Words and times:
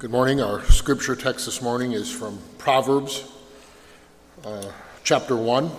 Good 0.00 0.10
morning. 0.10 0.40
Our 0.40 0.64
scripture 0.64 1.14
text 1.14 1.44
this 1.44 1.60
morning 1.60 1.92
is 1.92 2.10
from 2.10 2.38
Proverbs 2.56 3.30
uh, 4.46 4.72
chapter 5.04 5.36
1. 5.36 5.70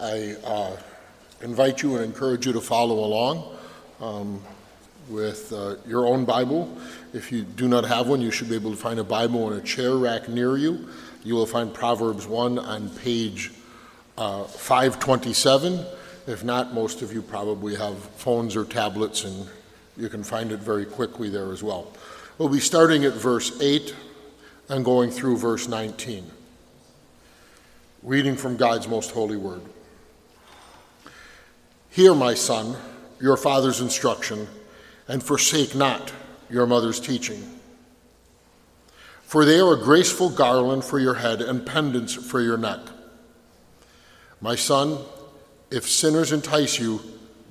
I 0.00 0.36
uh, 0.44 0.76
invite 1.40 1.82
you 1.82 1.96
and 1.96 2.04
encourage 2.04 2.46
you 2.46 2.52
to 2.52 2.60
follow 2.60 3.00
along 3.00 3.56
um, 4.00 4.40
with 5.08 5.52
uh, 5.52 5.74
your 5.84 6.06
own 6.06 6.24
Bible. 6.24 6.72
If 7.12 7.32
you 7.32 7.42
do 7.42 7.66
not 7.66 7.84
have 7.86 8.06
one, 8.06 8.20
you 8.20 8.30
should 8.30 8.48
be 8.48 8.54
able 8.54 8.70
to 8.70 8.76
find 8.76 9.00
a 9.00 9.04
Bible 9.04 9.52
in 9.52 9.58
a 9.58 9.60
chair 9.60 9.96
rack 9.96 10.28
near 10.28 10.56
you. 10.56 10.90
You 11.24 11.34
will 11.34 11.44
find 11.44 11.74
Proverbs 11.74 12.28
1 12.28 12.56
on 12.56 12.88
page 13.00 13.50
uh, 14.16 14.44
527. 14.44 15.84
If 16.28 16.44
not, 16.44 16.72
most 16.72 17.02
of 17.02 17.12
you 17.12 17.20
probably 17.20 17.74
have 17.74 17.98
phones 17.98 18.54
or 18.54 18.64
tablets, 18.64 19.24
and 19.24 19.48
you 19.96 20.08
can 20.08 20.22
find 20.22 20.52
it 20.52 20.60
very 20.60 20.86
quickly 20.86 21.28
there 21.28 21.50
as 21.50 21.64
well. 21.64 21.92
We'll 22.38 22.48
be 22.48 22.60
starting 22.60 23.04
at 23.04 23.12
verse 23.12 23.60
8 23.60 23.94
and 24.68 24.84
going 24.84 25.10
through 25.10 25.36
verse 25.36 25.68
19. 25.68 26.30
Reading 28.02 28.36
from 28.36 28.56
God's 28.56 28.88
most 28.88 29.10
holy 29.10 29.36
word. 29.36 29.60
Hear, 31.90 32.14
my 32.14 32.32
son, 32.34 32.76
your 33.20 33.36
father's 33.36 33.80
instruction, 33.80 34.48
and 35.08 35.22
forsake 35.22 35.74
not 35.74 36.12
your 36.48 36.66
mother's 36.66 36.98
teaching. 36.98 37.42
For 39.22 39.44
they 39.44 39.60
are 39.60 39.74
a 39.74 39.82
graceful 39.82 40.30
garland 40.30 40.84
for 40.84 40.98
your 40.98 41.14
head 41.14 41.42
and 41.42 41.66
pendants 41.66 42.14
for 42.14 42.40
your 42.40 42.56
neck. 42.56 42.80
My 44.40 44.56
son, 44.56 44.98
if 45.70 45.88
sinners 45.88 46.32
entice 46.32 46.78
you, 46.78 47.00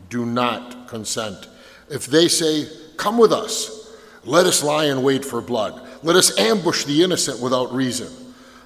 do 0.09 0.25
not 0.25 0.87
consent. 0.87 1.48
If 1.89 2.07
they 2.07 2.27
say, 2.27 2.67
Come 2.98 3.17
with 3.17 3.31
us, 3.31 3.80
let 4.23 4.45
us 4.45 4.63
lie 4.63 4.85
in 4.85 5.02
wait 5.02 5.25
for 5.25 5.41
blood. 5.41 5.81
Let 6.03 6.16
us 6.16 6.38
ambush 6.38 6.85
the 6.85 7.03
innocent 7.03 7.39
without 7.41 7.73
reason. 7.73 8.09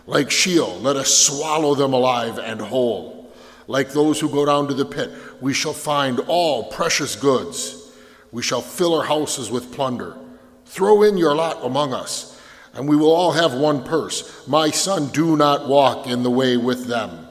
Like 0.08 0.30
Sheol, 0.30 0.80
let 0.80 0.96
us 0.98 1.14
swallow 1.14 1.76
them 1.76 1.94
alive 1.94 2.38
and 2.38 2.62
whole. 2.62 3.34
Like 3.68 3.92
those 3.92 4.20
who 4.20 4.30
go 4.30 4.46
down 4.46 4.68
to 4.68 4.74
the 4.74 4.86
pit, 4.86 5.12
we 5.42 5.54
shall 5.54 5.74
find 5.74 6.20
all 6.28 6.66
precious 6.66 7.16
goods. 7.16 7.92
We 8.32 8.44
shall 8.44 8.62
fill 8.62 8.94
our 8.94 9.06
houses 9.06 9.50
with 9.50 9.74
plunder. 9.74 10.18
Throw 10.66 11.04
in 11.04 11.18
your 11.18 11.34
lot 11.34 11.64
among 11.64 11.94
us, 11.94 12.40
and 12.74 12.88
we 12.88 12.96
will 12.96 13.12
all 13.12 13.32
have 13.32 13.54
one 13.54 13.84
purse. 13.84 14.48
My 14.48 14.70
son, 14.70 15.08
do 15.08 15.36
not 15.38 15.68
walk 15.68 16.06
in 16.08 16.22
the 16.22 16.30
way 16.30 16.58
with 16.58 16.86
them. 16.88 17.26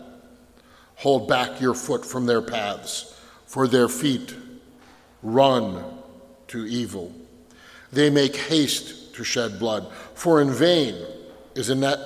Hold 0.97 1.29
back 1.29 1.61
your 1.61 1.75
foot 1.75 2.05
from 2.05 2.27
their 2.27 2.43
paths, 2.43 3.15
for 3.47 3.69
their 3.69 3.89
feet 3.89 4.35
run 5.23 5.85
to 6.49 6.67
evil. 6.67 7.13
They 7.93 8.11
make 8.11 8.37
haste 8.37 9.15
to 9.15 9.25
shed 9.25 9.59
blood, 9.59 9.91
for 10.15 10.41
in 10.41 10.51
vain 10.51 11.07
is 11.55 11.71
a 11.71 11.75
net, 11.75 11.99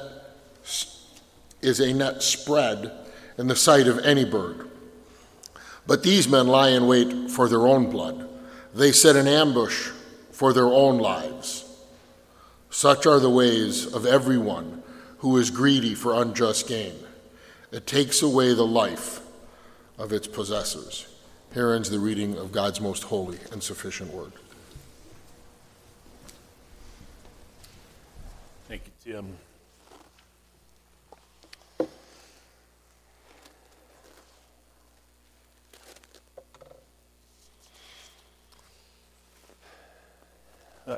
is 1.63 1.81
a 1.81 1.93
net 1.93 2.23
spread 2.23 2.93
in 3.39 3.47
the 3.47 3.57
sight 3.57 3.87
of 3.87 3.99
any 4.01 4.25
bird. 4.25 4.69
But 5.87 6.03
these 6.03 6.29
men 6.29 6.47
lie 6.47 6.69
in 6.69 6.87
wait 6.87 7.31
for 7.31 7.49
their 7.49 7.67
own 7.67 7.91
blood. 7.91 8.29
They 8.75 8.93
set 8.93 9.17
an 9.17 9.27
ambush 9.27 9.89
for 10.31 10.53
their 10.53 10.67
own 10.67 10.99
lives. 10.99 11.65
Such 12.71 13.07
are 13.07 13.19
the 13.19 13.31
ways 13.31 13.87
of 13.87 14.05
everyone 14.05 14.83
who 15.19 15.37
is 15.39 15.51
greedy 15.51 15.95
for 15.95 16.21
unjust 16.21 16.69
gain. 16.69 16.95
It 17.73 17.87
takes 17.87 18.23
away 18.23 18.53
the 18.55 18.67
life 18.67 19.21
of 19.97 20.13
its 20.13 20.29
possessors. 20.29 21.07
Here 21.55 21.73
ends 21.73 21.91
the 21.91 21.99
reading 21.99 22.37
of 22.37 22.53
God's 22.53 22.81
most 22.81 23.05
holy 23.05 23.39
and 23.51 23.63
sufficient 23.63 24.13
word. 24.13 24.33
Uh, 29.11 29.23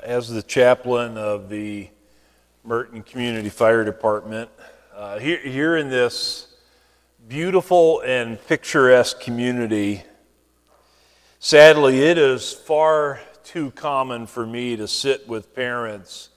as 0.02 0.28
the 0.28 0.42
chaplain 0.42 1.16
of 1.16 1.48
the 1.48 1.88
Merton 2.64 3.04
Community 3.04 3.48
Fire 3.48 3.84
Department, 3.84 4.50
uh, 4.92 5.20
here, 5.20 5.38
here 5.38 5.76
in 5.76 5.88
this 5.88 6.48
beautiful 7.28 8.00
and 8.00 8.44
picturesque 8.48 9.20
community, 9.20 10.02
sadly, 11.38 12.00
it 12.00 12.18
is 12.18 12.52
far 12.52 13.20
too 13.44 13.70
common 13.70 14.26
for 14.26 14.44
me 14.44 14.74
to 14.74 14.88
sit 14.88 15.28
with 15.28 15.54
parents 15.54 16.30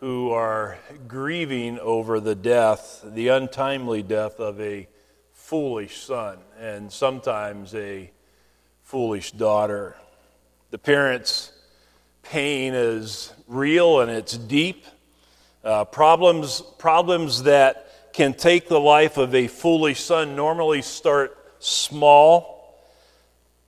who 0.00 0.30
are 0.30 0.78
grieving 1.06 1.78
over 1.78 2.20
the 2.20 2.34
death, 2.34 3.04
the 3.04 3.28
untimely 3.28 4.02
death 4.02 4.40
of 4.40 4.58
a 4.58 4.88
foolish 5.34 6.00
son 6.00 6.38
and 6.58 6.90
sometimes 6.90 7.74
a 7.74 8.10
foolish 8.82 9.32
daughter. 9.32 9.94
The 10.70 10.78
parents' 10.78 11.52
pain 12.22 12.72
is 12.72 13.34
real 13.46 14.00
and 14.00 14.10
it's 14.10 14.38
deep. 14.38 14.86
Uh, 15.62 15.84
problems, 15.84 16.62
problems 16.78 17.42
that 17.42 18.14
can 18.14 18.32
take 18.32 18.68
the 18.68 18.80
life 18.80 19.18
of 19.18 19.34
a 19.34 19.48
foolish 19.48 20.00
son 20.00 20.34
normally 20.34 20.80
start 20.80 21.36
small. 21.58 22.80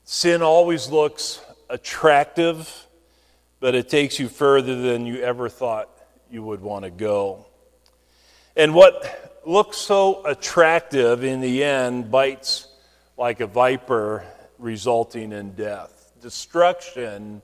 Sin 0.05 0.41
always 0.41 0.89
looks 0.89 1.43
attractive, 1.69 2.87
but 3.61 3.75
it 3.75 3.91
takes 3.91 4.19
you 4.19 4.29
further 4.29 4.81
than 4.81 5.05
you 5.05 5.21
ever 5.21 5.51
thought 5.51 5.92
you 6.33 6.43
would 6.43 6.63
want 6.63 6.85
to 6.85 6.91
go. 6.91 7.45
And 8.57 8.75
what 8.75 9.41
looks 9.45 9.77
so 9.77 10.25
attractive 10.25 11.23
in 11.23 11.43
the 11.43 11.63
end 11.63 12.11
bites 12.11 12.69
like 13.19 13.41
a 13.41 13.47
viper, 13.47 14.25
resulting 14.59 15.33
in 15.33 15.53
death. 15.53 16.13
Destruction, 16.23 17.43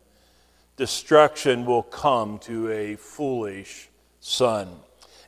destruction 0.76 1.66
will 1.66 1.82
come 1.82 2.38
to 2.38 2.70
a 2.70 2.96
foolish 2.96 3.90
son. 4.20 4.68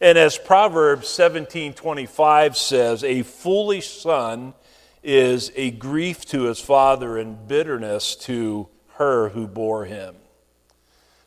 And 0.01 0.17
as 0.17 0.39
Proverbs 0.39 1.09
17:25 1.09 2.57
says, 2.57 3.05
a 3.05 3.23
foolish 3.23 4.01
son 4.01 4.55
is 5.03 5.53
a 5.55 5.71
grief 5.73 6.25
to 6.27 6.45
his 6.45 6.61
father 6.61 7.19
and 7.19 7.47
bitterness 7.47 8.17
to 8.17 8.69
her 8.95 9.29
who 9.31 9.47
bore 9.47 9.85
him. 9.85 10.17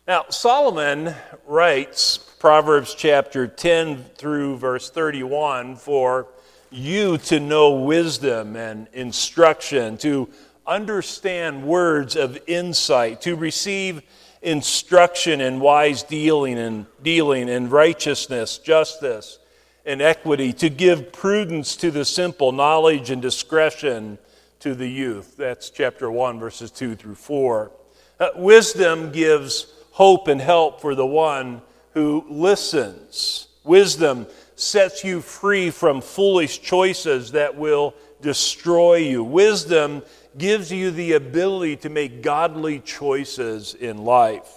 Now, 0.06 0.26
Solomon 0.28 1.16
writes 1.48 2.18
Proverbs 2.18 2.94
chapter 2.94 3.48
10 3.48 4.04
through 4.18 4.58
verse 4.58 4.90
31 4.90 5.78
for 5.78 6.28
you 6.70 7.18
to 7.20 7.40
know 7.40 7.80
wisdom 7.80 8.58
and 8.58 8.90
instruction, 8.92 9.96
to 10.00 10.28
understand 10.68 11.64
words 11.64 12.18
of 12.18 12.38
insight, 12.48 13.22
to 13.22 13.38
receive 13.38 14.02
instruction 14.42 15.40
in 15.40 15.62
wise 15.62 16.04
dealing 16.04 16.60
and 16.60 16.86
dealing 17.02 17.48
in 17.48 17.70
righteousness, 17.70 18.58
justice, 18.58 19.40
and 19.86 20.02
equity, 20.02 20.52
to 20.52 20.70
give 20.70 21.14
prudence 21.14 21.78
to 21.78 21.92
the 21.92 22.04
simple, 22.04 22.52
knowledge 22.52 23.10
and 23.10 23.22
discretion 23.22 24.18
to 24.60 24.76
the 24.76 24.90
youth. 24.90 25.38
That's 25.38 25.70
chapter 25.70 26.12
1, 26.12 26.42
verses 26.42 26.72
2 26.72 26.96
through 26.96 27.16
4. 27.16 27.72
Uh, 28.20 28.30
wisdom 28.36 29.10
gives 29.14 29.74
hope 29.94 30.28
and 30.28 30.42
help 30.42 30.82
for 30.82 30.96
the 30.96 31.06
one 31.06 31.62
who 31.92 32.26
listens. 32.28 33.48
Wisdom 33.64 34.28
sets 34.56 35.04
you 35.04 35.22
free 35.22 35.70
from 35.70 36.02
foolish 36.02 36.62
choices 36.62 37.32
that 37.32 37.56
will 37.56 37.94
destroy 38.20 38.96
you. 38.96 39.24
Wisdom 39.24 40.02
gives 40.36 40.72
you 40.72 40.90
the 40.90 41.14
ability 41.14 41.76
to 41.76 41.90
make 41.90 42.24
godly 42.24 42.80
choices 42.80 43.76
in 43.76 44.04
life. 44.04 44.50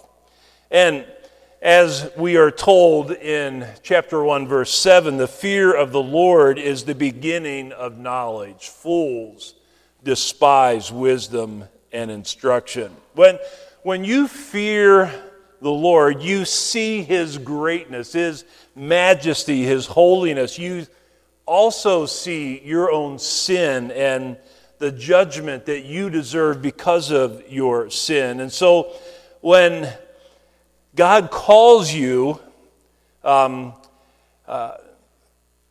And 0.71 1.05
as 1.61 2.11
we 2.17 2.39
are 2.39 2.51
told 2.51 3.11
in 3.11 3.67
chapter 3.83 4.23
1, 4.25 4.49
verse 4.49 4.73
7, 4.73 5.19
the 5.19 5.29
fear 5.29 5.75
of 5.75 5.93
the 5.93 6.03
Lord 6.03 6.59
is 6.59 6.85
the 6.85 6.95
beginning 6.95 7.73
of 7.73 7.99
knowledge. 7.99 8.69
Fools 8.69 9.55
despise 10.03 10.91
wisdom 10.91 11.65
and 11.93 12.11
instruction. 12.11 12.95
When, 13.15 13.39
when 13.83 14.05
you 14.05 14.29
fear 14.29 15.11
the 15.61 15.71
Lord, 15.71 16.23
you 16.23 16.45
see 16.45 17.03
His 17.03 17.39
greatness, 17.39 18.13
His 18.13 18.45
majesty, 18.75 19.65
His 19.65 19.87
holiness. 19.87 20.59
You 20.59 20.87
also 21.47 22.07
see 22.07 22.61
your 22.65 22.91
own 22.91 23.19
sin 23.19 23.91
and 23.93 24.37
the 24.79 24.93
judgment 24.93 25.67
that 25.67 25.85
you 25.85 26.11
deserve 26.11 26.61
because 26.61 27.11
of 27.11 27.51
your 27.51 27.89
sin. 27.91 28.41
And 28.41 28.53
so 28.53 28.93
when 29.41 29.91
God 30.95 31.31
calls 31.31 31.93
you 31.93 32.41
um, 33.25 33.73
uh, 34.47 34.77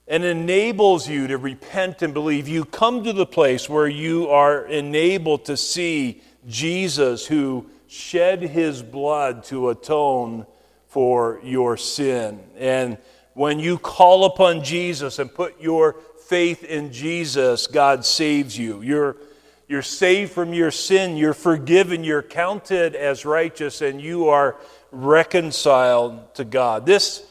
and 0.08 0.24
enables 0.24 1.08
you 1.08 1.28
to 1.28 1.38
repent 1.38 2.02
and 2.02 2.14
believe, 2.14 2.48
you 2.48 2.66
come 2.66 3.04
to 3.04 3.14
the 3.14 3.26
place 3.26 3.70
where 3.70 3.88
you 3.88 4.30
are 4.30 4.66
enabled 4.66 5.46
to 5.46 5.58
see 5.58 6.22
Jesus 6.48 7.26
who 7.26 7.66
shed 7.96 8.42
his 8.42 8.84
blood 8.84 9.44
to 9.46 9.70
atone 9.70 10.46
for 10.88 11.40
your 11.44 11.78
sin. 11.78 12.44
And 12.58 12.98
when 13.34 13.60
you 13.60 13.78
call 13.78 14.26
upon 14.26 14.64
Jesus 14.64 15.20
and 15.20 15.34
put 15.34 15.60
your 15.62 15.96
faith 16.28 16.64
in 16.64 16.92
Jesus, 16.92 17.68
God 17.68 18.06
saves 18.06 18.58
you. 18.58 18.82
You're, 18.82 19.18
you're 19.68 19.82
saved 19.82 20.32
from 20.32 20.54
your 20.54 20.72
sin, 20.72 21.18
you're 21.18 21.34
forgiven, 21.34 22.04
you're 22.04 22.22
counted 22.22 22.96
as 22.96 23.26
righteous, 23.26 23.82
and 23.82 24.02
you 24.02 24.30
are 24.30 24.58
reconciled 24.92 26.34
to 26.36 26.46
God. 26.46 26.86
This 26.86 27.26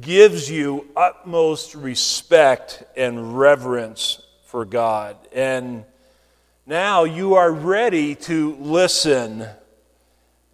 gives 0.00 0.50
you 0.50 0.88
utmost 0.96 1.74
respect 1.74 2.82
and 2.96 3.38
reverence 3.38 4.22
for 4.46 4.64
God. 4.64 5.16
And 5.32 5.84
now 6.66 7.04
you 7.04 7.34
are 7.34 7.52
ready 7.52 8.14
to 8.14 8.56
listen 8.56 9.46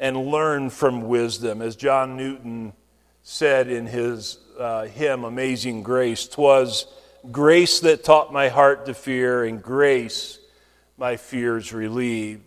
and 0.00 0.16
learn 0.16 0.70
from 0.70 1.02
wisdom. 1.02 1.62
As 1.62 1.76
John 1.76 2.16
Newton 2.16 2.72
said 3.22 3.68
in 3.68 3.86
his 3.86 4.38
uh, 4.58 4.86
hymn, 4.86 5.22
Amazing 5.22 5.84
Grace, 5.84 6.26
"'Twas 6.26 6.86
grace 7.30 7.80
that 7.80 8.02
taught 8.02 8.32
my 8.32 8.48
heart 8.48 8.86
to 8.86 8.94
fear, 8.94 9.44
and 9.44 9.62
grace 9.62 10.38
my 10.96 11.16
fears 11.16 11.72
relieved. 11.72 12.42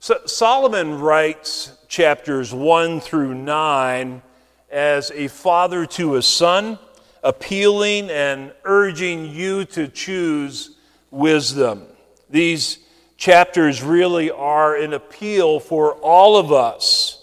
So 0.00 0.20
Solomon 0.26 0.98
writes 0.98 1.72
chapters 1.88 2.52
1 2.52 3.00
through 3.00 3.34
9 3.34 4.22
as 4.70 5.10
a 5.12 5.28
father 5.28 5.86
to 5.86 6.12
his 6.12 6.26
son, 6.26 6.78
appealing 7.22 8.10
and 8.10 8.52
urging 8.64 9.26
you 9.26 9.64
to 9.66 9.88
choose 9.88 10.76
wisdom. 11.10 11.86
These 12.30 12.78
chapters 13.16 13.82
really 13.82 14.30
are 14.30 14.76
an 14.76 14.92
appeal 14.92 15.60
for 15.60 15.94
all 15.94 16.36
of 16.36 16.52
us 16.52 17.22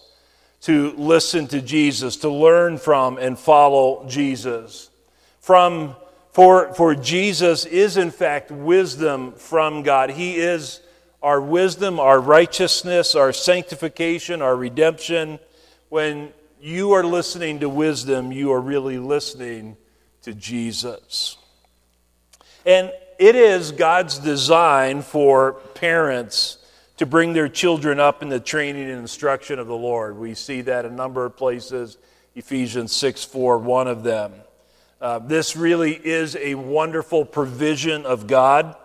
to 0.62 0.94
listen 0.98 1.48
to 1.48 1.62
Jesus, 1.62 2.18
to 2.18 2.30
learn 2.30 2.78
from 2.78 3.18
and 3.18 3.38
follow 3.38 4.06
Jesus. 4.08 4.90
From 5.40 5.96
for, 6.34 6.74
for 6.74 6.96
Jesus 6.96 7.66
is, 7.66 7.96
in 7.96 8.10
fact, 8.10 8.50
wisdom 8.50 9.34
from 9.34 9.84
God. 9.84 10.10
He 10.10 10.38
is 10.38 10.80
our 11.22 11.40
wisdom, 11.40 12.00
our 12.00 12.20
righteousness, 12.20 13.14
our 13.14 13.32
sanctification, 13.32 14.42
our 14.42 14.56
redemption. 14.56 15.38
When 15.90 16.34
you 16.60 16.94
are 16.94 17.04
listening 17.04 17.60
to 17.60 17.70
wisdom, 17.70 18.32
you 18.32 18.52
are 18.52 18.60
really 18.60 18.98
listening 18.98 19.78
to 20.24 20.34
Jesus. 20.34 21.38
And 22.66 22.92
it 23.20 23.36
is 23.36 23.72
God's 23.72 24.18
design 24.18 25.04
for 25.04 25.62
parents 25.84 26.60
to 26.96 27.06
bring 27.06 27.34
their 27.34 27.50
children 27.50 28.00
up 28.00 28.22
in 28.22 28.30
the 28.30 28.40
training 28.40 28.90
and 28.90 29.00
instruction 29.02 29.60
of 29.60 29.68
the 29.68 29.76
Lord. 29.76 30.18
We 30.18 30.34
see 30.34 30.62
that 30.62 30.86
a 30.86 30.90
number 30.90 31.26
of 31.26 31.36
places. 31.36 31.98
Ephesians 32.36 32.94
6 32.94 33.26
4, 33.26 33.58
one 33.58 33.90
of 33.90 34.02
them. 34.02 34.32
Uh, 35.02 35.20
this 35.20 35.58
really 35.58 35.92
is 35.92 36.38
a 36.38 36.56
wonderful 36.56 37.26
provision 37.26 38.06
of 38.06 38.28
God. 38.28 38.78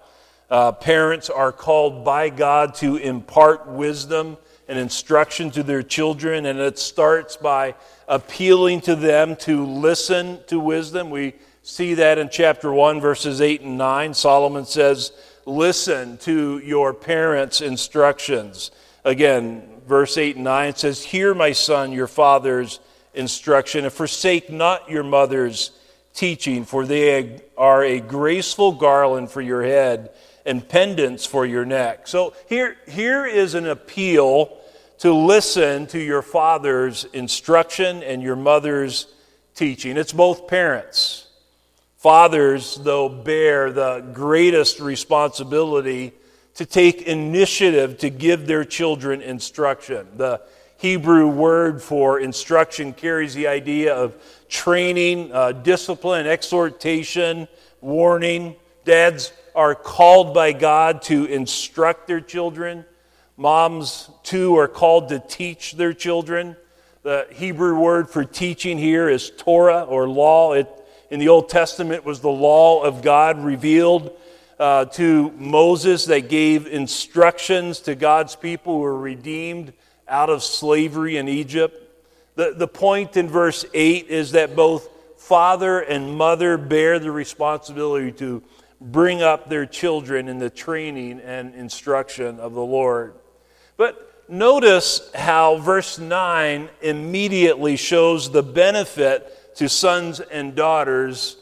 Uh, 0.51 0.73
parents 0.73 1.31
are 1.31 1.53
called 1.53 2.05
by 2.05 2.31
God 2.31 2.75
to 2.77 2.97
impart 2.97 3.69
wisdom 3.69 4.37
and 4.67 4.77
instruction 4.77 5.53
to 5.53 5.63
their 5.63 5.85
children, 5.85 6.47
and 6.47 6.59
it 6.59 6.81
starts 6.81 7.37
by 7.37 7.77
appealing 8.09 8.81
to 8.81 8.97
them 8.97 9.37
to 9.37 9.65
listen 9.65 10.41
to 10.49 10.59
wisdom. 10.59 11.11
We 11.11 11.35
see 11.63 11.95
that 11.95 12.19
in 12.19 12.29
chapter 12.29 12.73
1, 12.73 13.01
verses 13.01 13.41
8 13.41 13.61
and 13.61 13.79
9. 13.79 14.15
Solomon 14.15 14.65
says, 14.65 15.13
Listen 15.49 16.19
to 16.19 16.59
your 16.59 16.93
parents' 16.93 17.63
instructions. 17.63 18.71
Again, 19.03 19.81
verse 19.87 20.19
8 20.19 20.37
and 20.37 20.45
9 20.45 20.75
says, 20.75 21.03
Hear, 21.03 21.35
my 21.35 21.53
son, 21.53 21.91
your 21.91 22.07
father's 22.07 22.81
instruction, 23.15 23.85
and 23.85 23.93
forsake 23.93 24.51
not 24.51 24.91
your 24.91 25.03
mother's 25.03 25.71
teaching, 26.13 26.67
for 26.67 26.85
they 26.85 27.41
are 27.57 27.83
a 27.83 27.99
graceful 27.99 28.73
garland 28.73 29.31
for 29.31 29.41
your 29.41 29.63
head 29.63 30.11
and 30.45 30.69
pendants 30.69 31.25
for 31.25 31.47
your 31.47 31.65
neck. 31.65 32.09
So 32.09 32.35
here, 32.47 32.77
here 32.87 33.25
is 33.25 33.55
an 33.55 33.67
appeal 33.67 34.55
to 34.99 35.15
listen 35.15 35.87
to 35.87 35.99
your 35.99 36.21
father's 36.21 37.05
instruction 37.05 38.03
and 38.03 38.23
your 38.23 38.37
mother's 38.37 39.07
teaching. 39.55 39.97
It's 39.97 40.13
both 40.13 40.47
parents. 40.47 41.28
Fathers, 41.99 42.77
though, 42.77 43.09
bear 43.09 43.73
the 43.73 44.09
greatest 44.13 44.79
responsibility 44.79 46.13
to 46.55 46.65
take 46.65 47.03
initiative 47.03 47.99
to 47.99 48.09
give 48.09 48.47
their 48.47 48.65
children 48.65 49.21
instruction. 49.21 50.07
The 50.17 50.41
Hebrew 50.77 51.27
word 51.27 51.83
for 51.83 52.21
instruction 52.21 52.93
carries 52.93 53.35
the 53.35 53.49
idea 53.49 53.97
of 53.97 54.15
training, 54.49 55.33
uh, 55.33 55.51
discipline, 55.51 56.29
exhortation, 56.29 57.49
warning. 57.81 58.55
Dads 58.85 59.33
are 59.57 59.75
called 59.75 60.33
by 60.33 60.53
God 60.53 61.03
to 61.03 61.25
instruct 61.25 62.07
their 62.07 62.21
children. 62.21 62.85
Moms, 63.37 64.09
too, 64.23 64.57
are 64.57 64.69
called 64.69 65.09
to 65.09 65.19
teach 65.19 65.73
their 65.73 65.93
children. 65.93 66.57
The 67.03 67.27
Hebrew 67.33 67.77
word 67.77 68.09
for 68.09 68.25
teaching 68.25 68.79
here 68.79 69.09
is 69.09 69.33
Torah 69.37 69.83
or 69.83 70.09
law. 70.09 70.53
It, 70.53 70.69
in 71.11 71.21
the 71.21 71.29
Old 71.29 71.49
Testament, 71.49 72.05
was 72.05 72.21
the 72.21 72.29
law 72.29 72.83
of 72.83 73.03
God 73.03 73.43
revealed 73.43 74.17
uh, 74.59 74.87
to 74.87 75.31
Moses 75.33 76.07
that 76.07 76.29
gave 76.29 76.67
instructions 76.67 77.81
to 77.81 77.95
God's 77.95 78.37
people 78.37 78.75
who 78.75 78.81
were 78.81 78.99
redeemed 78.99 79.73
out 80.09 80.31
of 80.31 80.43
slavery 80.43 81.17
in 81.17 81.29
Egypt. 81.29 81.83
The, 82.35 82.55
the 82.57 82.69
point 82.69 83.17
in 83.17 83.29
verse 83.29 83.65
8 83.73 84.09
is 84.09 84.33
that 84.33 84.57
both 84.57 84.89
father 85.17 85.81
and 85.81 86.17
mother 86.17 86.57
bear 86.57 86.99
the 86.99 87.11
responsibility 87.11 88.13
to 88.13 88.43
bring 88.81 89.23
up 89.23 89.49
their 89.49 89.67
children 89.67 90.29
in 90.29 90.39
the 90.39 90.51
training 90.51 91.21
and 91.21 91.55
instruction 91.55 92.41
of 92.41 92.55
the 92.55 92.65
Lord. 92.65 93.15
But 93.77 94.25
notice 94.29 95.11
how 95.15 95.59
verse 95.59 95.99
9 95.99 96.69
immediately 96.81 97.77
shows 97.77 98.31
the 98.31 98.43
benefit 98.43 99.38
to 99.59 99.69
sons 99.69 100.21
and 100.21 100.55
daughters 100.55 101.37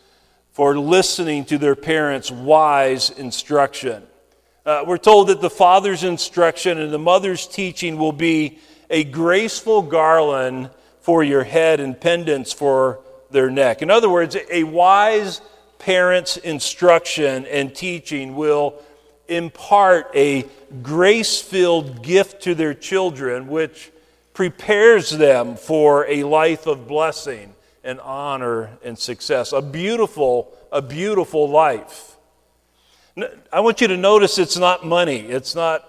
for 0.53 0.79
listening 0.79 1.45
to 1.45 1.59
their 1.59 1.77
parents' 1.77 2.31
wise 2.31 3.11
instruction. 3.11 4.03
Uh, 4.65 4.85
we're 4.87 4.97
told 4.97 5.29
that 5.29 5.43
the 5.43 5.51
father's 5.51 6.03
instruction 6.03 6.79
and 6.79 6.91
the 6.91 6.99
mother's 6.99 7.47
teaching 7.47 7.99
will 7.99 8.13
be 8.13 8.59
a 8.89 9.05
graceful 9.05 9.83
garland 9.83 10.71
for 11.03 11.23
your 11.23 11.45
head 11.45 11.79
and 11.79 12.01
pendants 12.01 12.55
for 12.55 13.01
their 13.31 13.51
neck. 13.51 13.83
In 13.83 13.91
other 13.91 14.09
words, 14.09 14.35
a 14.51 14.65
wise 14.65 15.43
parent's 15.79 16.39
instruction 16.39 17.45
and 17.45 17.75
teaching 17.75 18.35
will 18.35 18.81
impart 19.29 20.11
a 20.15 20.47
grace 20.83 21.43
filled 21.43 22.03
gift 22.03 22.45
to 22.45 22.55
their 22.55 22.73
children, 22.73 23.47
which 23.47 23.93
prepares 24.33 25.11
them 25.11 25.55
for 25.55 26.07
a 26.07 26.25
life 26.25 26.67
of 26.67 26.89
blessing 26.89 27.53
and 27.87 28.01
honor 28.01 28.69
and 28.85 28.99
success. 28.99 29.53
A 29.53 29.63
beautiful, 29.63 30.53
a 30.73 30.83
beautiful 30.83 31.49
life. 31.49 32.17
I 33.51 33.61
want 33.61 33.81
you 33.81 33.89
to 33.89 33.97
notice 33.97 34.39
it's 34.39 34.59
not 34.59 34.85
money, 34.85 35.21
it's 35.21 35.55
not 35.55 35.89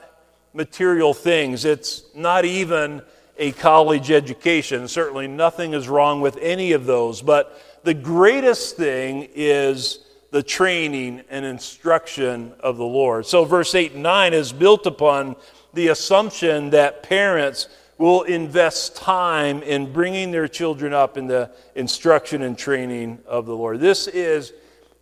material 0.53 1.13
things, 1.13 1.65
it's 1.65 2.03
not 2.15 2.45
even 2.45 3.01
a 3.37 3.51
college 3.53 4.11
education. 4.11 4.87
Certainly, 4.87 5.27
nothing 5.27 5.73
is 5.73 5.89
wrong 5.89 6.21
with 6.21 6.37
any 6.37 6.71
of 6.71 6.85
those. 6.85 7.21
But 7.21 7.61
the 7.83 7.93
greatest 7.93 8.77
thing 8.77 9.27
is 9.35 9.99
the 10.31 10.43
training 10.43 11.23
and 11.29 11.45
instruction 11.45 12.53
of 12.59 12.77
the 12.77 12.85
Lord. 12.85 13.25
So, 13.25 13.43
verse 13.43 13.75
8 13.75 13.93
and 13.93 14.03
9 14.03 14.33
is 14.33 14.53
built 14.53 14.85
upon 14.85 15.35
the 15.73 15.89
assumption 15.89 16.69
that 16.71 17.03
parents 17.03 17.67
will 17.97 18.23
invest 18.23 18.95
time 18.95 19.63
in 19.63 19.91
bringing 19.91 20.31
their 20.31 20.47
children 20.47 20.93
up 20.93 21.17
in 21.17 21.27
the 21.27 21.51
instruction 21.75 22.41
and 22.43 22.57
training 22.57 23.19
of 23.25 23.45
the 23.45 23.55
Lord. 23.55 23.79
This 23.79 24.07
is 24.07 24.53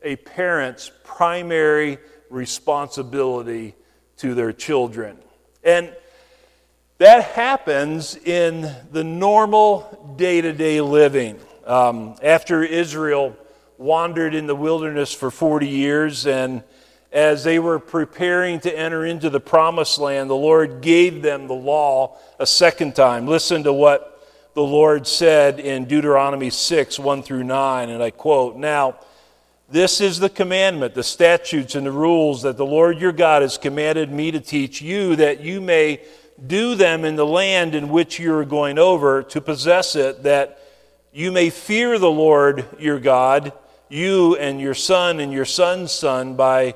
a 0.01 0.15
parent's 0.17 0.91
primary 1.03 1.97
responsibility 2.29 3.75
to 4.17 4.33
their 4.33 4.53
children. 4.53 5.17
And 5.63 5.93
that 6.97 7.23
happens 7.23 8.15
in 8.15 8.73
the 8.91 9.03
normal 9.03 10.15
day 10.17 10.39
to 10.39 10.53
day 10.53 10.79
living. 10.79 11.39
Um, 11.65 12.15
after 12.23 12.63
Israel 12.63 13.35
wandered 13.77 14.33
in 14.33 14.47
the 14.47 14.55
wilderness 14.55 15.11
for 15.11 15.29
40 15.29 15.67
years, 15.67 16.25
and 16.25 16.63
as 17.15 17.45
they 17.45 17.59
were 17.59 17.79
preparing 17.79 18.59
to 18.59 18.77
enter 18.77 19.05
into 19.05 19.29
the 19.29 19.39
promised 19.39 19.97
land, 19.97 20.29
the 20.29 20.35
Lord 20.35 20.81
gave 20.81 21.21
them 21.21 21.47
the 21.47 21.53
law 21.53 22.17
a 22.39 22.45
second 22.45 22.93
time. 22.93 23.25
Listen 23.25 23.63
to 23.63 23.71
what 23.71 24.21
the 24.53 24.61
Lord 24.61 25.07
said 25.07 25.61
in 25.61 25.85
Deuteronomy 25.85 26.49
6 26.49 26.99
1 26.99 27.23
through 27.23 27.45
9, 27.45 27.89
and 27.89 28.03
I 28.03 28.11
quote 28.11 28.57
Now, 28.57 28.97
this 29.69 30.01
is 30.01 30.19
the 30.19 30.29
commandment, 30.29 30.93
the 30.93 31.03
statutes, 31.03 31.73
and 31.75 31.87
the 31.87 31.91
rules 31.91 32.41
that 32.41 32.57
the 32.57 32.65
Lord 32.65 32.99
your 32.99 33.13
God 33.13 33.43
has 33.43 33.57
commanded 33.57 34.11
me 34.11 34.31
to 34.31 34.41
teach 34.41 34.81
you, 34.81 35.15
that 35.15 35.39
you 35.39 35.61
may 35.61 36.01
do 36.45 36.75
them 36.75 37.05
in 37.05 37.15
the 37.15 37.25
land 37.25 37.75
in 37.75 37.87
which 37.87 38.19
you 38.19 38.35
are 38.35 38.43
going 38.43 38.77
over 38.77 39.23
to 39.23 39.39
possess 39.39 39.95
it, 39.95 40.23
that 40.23 40.59
you 41.13 41.31
may 41.31 41.49
fear 41.49 41.97
the 41.97 42.11
Lord 42.11 42.65
your 42.77 42.99
God, 42.99 43.53
you 43.87 44.35
and 44.35 44.59
your 44.59 44.73
son 44.73 45.21
and 45.21 45.31
your 45.31 45.45
son's 45.45 45.93
son, 45.93 46.35
by 46.35 46.75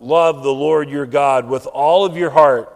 love 0.00 0.42
the 0.42 0.52
Lord 0.52 0.88
your 0.88 1.06
God 1.06 1.48
with 1.48 1.66
all 1.66 2.04
of 2.04 2.16
your 2.16 2.30
heart, 2.30 2.74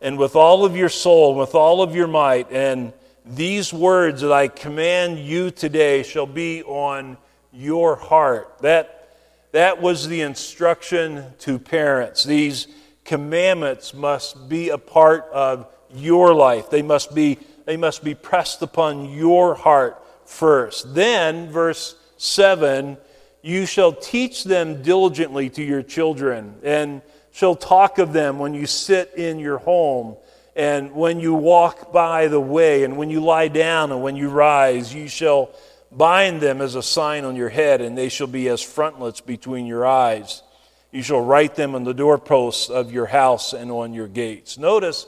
and 0.00 0.18
with 0.18 0.34
all 0.34 0.64
of 0.64 0.74
your 0.74 0.88
soul, 0.88 1.30
and 1.30 1.38
with 1.38 1.54
all 1.54 1.82
of 1.82 1.94
your 1.94 2.08
might. 2.08 2.50
And 2.50 2.92
these 3.24 3.72
words 3.72 4.22
that 4.22 4.32
I 4.32 4.48
command 4.48 5.18
you 5.18 5.50
today 5.50 6.02
shall 6.02 6.26
be 6.26 6.62
on 6.64 7.16
your 7.52 7.96
heart. 7.96 8.58
That, 8.60 9.10
that 9.52 9.80
was 9.80 10.08
the 10.08 10.22
instruction 10.22 11.24
to 11.40 11.58
parents. 11.58 12.24
These 12.24 12.66
commandments 13.04 13.94
must 13.94 14.48
be 14.48 14.70
a 14.70 14.78
part 14.78 15.26
of 15.32 15.66
your 15.94 16.34
life. 16.34 16.70
They 16.70 16.82
must 16.82 17.14
be, 17.14 17.38
they 17.66 17.76
must 17.76 18.02
be 18.02 18.14
pressed 18.14 18.62
upon 18.62 19.10
your 19.10 19.54
heart 19.54 20.02
first. 20.24 20.94
Then, 20.94 21.50
verse 21.50 21.94
7 22.16 22.96
you 23.42 23.66
shall 23.66 23.92
teach 23.92 24.44
them 24.44 24.82
diligently 24.82 25.50
to 25.50 25.62
your 25.62 25.82
children, 25.82 26.54
and 26.62 27.02
shall 27.32 27.56
talk 27.56 27.98
of 27.98 28.12
them 28.12 28.38
when 28.38 28.54
you 28.54 28.66
sit 28.66 29.14
in 29.16 29.38
your 29.38 29.58
home, 29.58 30.16
and 30.54 30.92
when 30.92 31.18
you 31.18 31.34
walk 31.34 31.92
by 31.92 32.28
the 32.28 32.40
way, 32.40 32.84
and 32.84 32.96
when 32.96 33.10
you 33.10 33.20
lie 33.20 33.48
down, 33.48 33.90
and 33.90 34.02
when 34.02 34.16
you 34.16 34.28
rise. 34.28 34.94
You 34.94 35.08
shall 35.08 35.50
bind 35.90 36.40
them 36.40 36.60
as 36.60 36.74
a 36.74 36.82
sign 36.82 37.24
on 37.24 37.36
your 37.36 37.48
head, 37.48 37.80
and 37.80 37.98
they 37.98 38.08
shall 38.08 38.26
be 38.26 38.48
as 38.48 38.62
frontlets 38.62 39.20
between 39.20 39.66
your 39.66 39.86
eyes. 39.86 40.42
You 40.90 41.02
shall 41.02 41.22
write 41.22 41.54
them 41.54 41.74
on 41.74 41.84
the 41.84 41.94
doorposts 41.94 42.68
of 42.68 42.92
your 42.92 43.06
house 43.06 43.54
and 43.54 43.70
on 43.70 43.94
your 43.94 44.08
gates. 44.08 44.58
Notice 44.58 45.06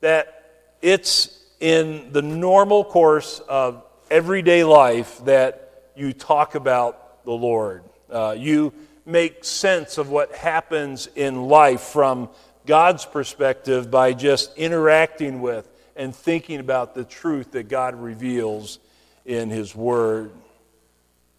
that 0.00 0.72
it's 0.80 1.38
in 1.60 2.10
the 2.12 2.22
normal 2.22 2.84
course 2.84 3.38
of 3.40 3.84
everyday 4.10 4.64
life 4.64 5.22
that 5.26 5.84
you 5.94 6.14
talk 6.14 6.54
about 6.54 6.99
the 7.30 7.36
Lord. 7.36 7.84
Uh, 8.10 8.34
you 8.36 8.72
make 9.06 9.44
sense 9.44 9.98
of 9.98 10.10
what 10.10 10.32
happens 10.32 11.08
in 11.14 11.46
life 11.46 11.80
from 11.80 12.28
God's 12.66 13.06
perspective 13.06 13.88
by 13.88 14.14
just 14.14 14.56
interacting 14.58 15.40
with 15.40 15.68
and 15.94 16.12
thinking 16.12 16.58
about 16.58 16.96
the 16.96 17.04
truth 17.04 17.52
that 17.52 17.68
God 17.68 17.94
reveals 17.94 18.80
in 19.24 19.48
His 19.48 19.76
Word. 19.76 20.32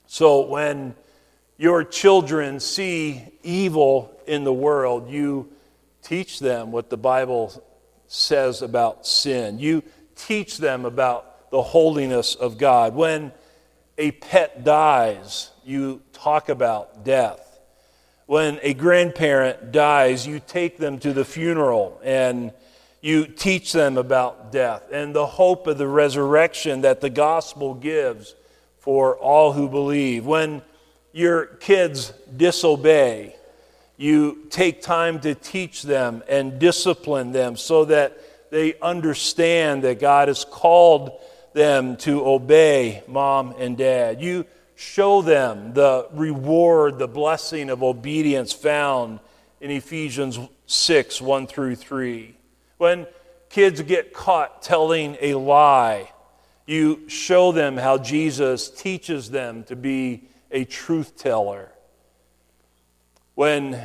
So 0.08 0.46
when 0.48 0.96
your 1.58 1.84
children 1.84 2.62
see 2.62 3.22
evil 3.44 4.18
in 4.26 4.46
the 4.46 4.54
world, 4.54 5.10
you 5.10 5.52
teach 6.04 6.40
them 6.40 6.72
what 6.72 6.90
the 6.90 6.96
Bible 6.96 7.62
says 8.08 8.62
about 8.62 9.06
sin. 9.06 9.60
You 9.60 9.84
teach 10.16 10.58
them 10.58 10.86
about 10.86 11.52
the 11.52 11.62
holiness 11.62 12.36
of 12.36 12.58
God. 12.58 12.96
When 12.96 13.34
a 13.98 14.12
pet 14.12 14.64
dies, 14.64 15.51
you 15.64 16.02
talk 16.14 16.50
about 16.50 17.04
death. 17.06 17.60
When 18.26 18.60
a 18.62 18.74
grandparent 18.74 19.72
dies, 19.72 20.26
you 20.26 20.40
take 20.40 20.78
them 20.78 21.00
to 21.00 21.14
the 21.14 21.26
funeral 21.26 22.00
and 22.04 22.54
you 23.02 23.26
teach 23.26 23.74
them 23.74 23.98
about 23.98 24.52
death 24.52 24.84
and 24.92 25.14
the 25.14 25.26
hope 25.26 25.68
of 25.68 25.78
the 25.78 25.88
resurrection 25.88 26.82
that 26.82 27.02
the 27.02 27.10
gospel 27.10 27.74
gives 27.74 28.36
for 28.78 29.18
all 29.18 29.54
who 29.54 29.68
believe. 29.68 30.26
When 30.26 30.62
your 31.12 31.46
kids 31.46 32.14
disobey, 32.36 33.36
you 33.98 34.48
take 34.50 34.82
time 34.82 35.20
to 35.22 35.36
teach 35.36 35.84
them 35.84 36.24
and 36.30 36.58
discipline 36.58 37.32
them 37.32 37.58
so 37.58 37.86
that 37.86 38.18
they 38.50 38.76
understand 38.80 39.84
that 39.84 40.00
God 40.00 40.28
has 40.28 40.46
called 40.46 41.12
them 41.54 41.98
to 41.98 42.26
obey 42.26 43.04
mom 43.08 43.56
and 43.58 43.78
dad. 43.78 44.22
You 44.22 44.46
show 44.82 45.22
them 45.22 45.74
the 45.74 46.08
reward, 46.12 46.98
the 46.98 47.08
blessing 47.08 47.70
of 47.70 47.84
obedience 47.84 48.52
found 48.52 49.20
in 49.62 49.70
Ephesians 49.70 50.40
6 50.66 51.22
1 51.22 51.46
through 51.46 51.76
3. 51.76 52.36
When 52.78 53.06
kids 53.50 53.80
get 53.84 54.12
caught 54.12 54.64
telling 54.64 55.18
a 55.22 55.36
lie, 55.36 56.12
you 56.66 57.08
show 57.08 57.52
them 57.52 57.78
how 57.78 58.00
Jesus 58.00 58.72
teaches 58.72 59.30
them 59.30 59.64
to 59.66 59.76
be 59.76 60.24
a 60.50 60.66
truth 60.66 61.16
teller. 61.16 61.72
When, 63.36 63.80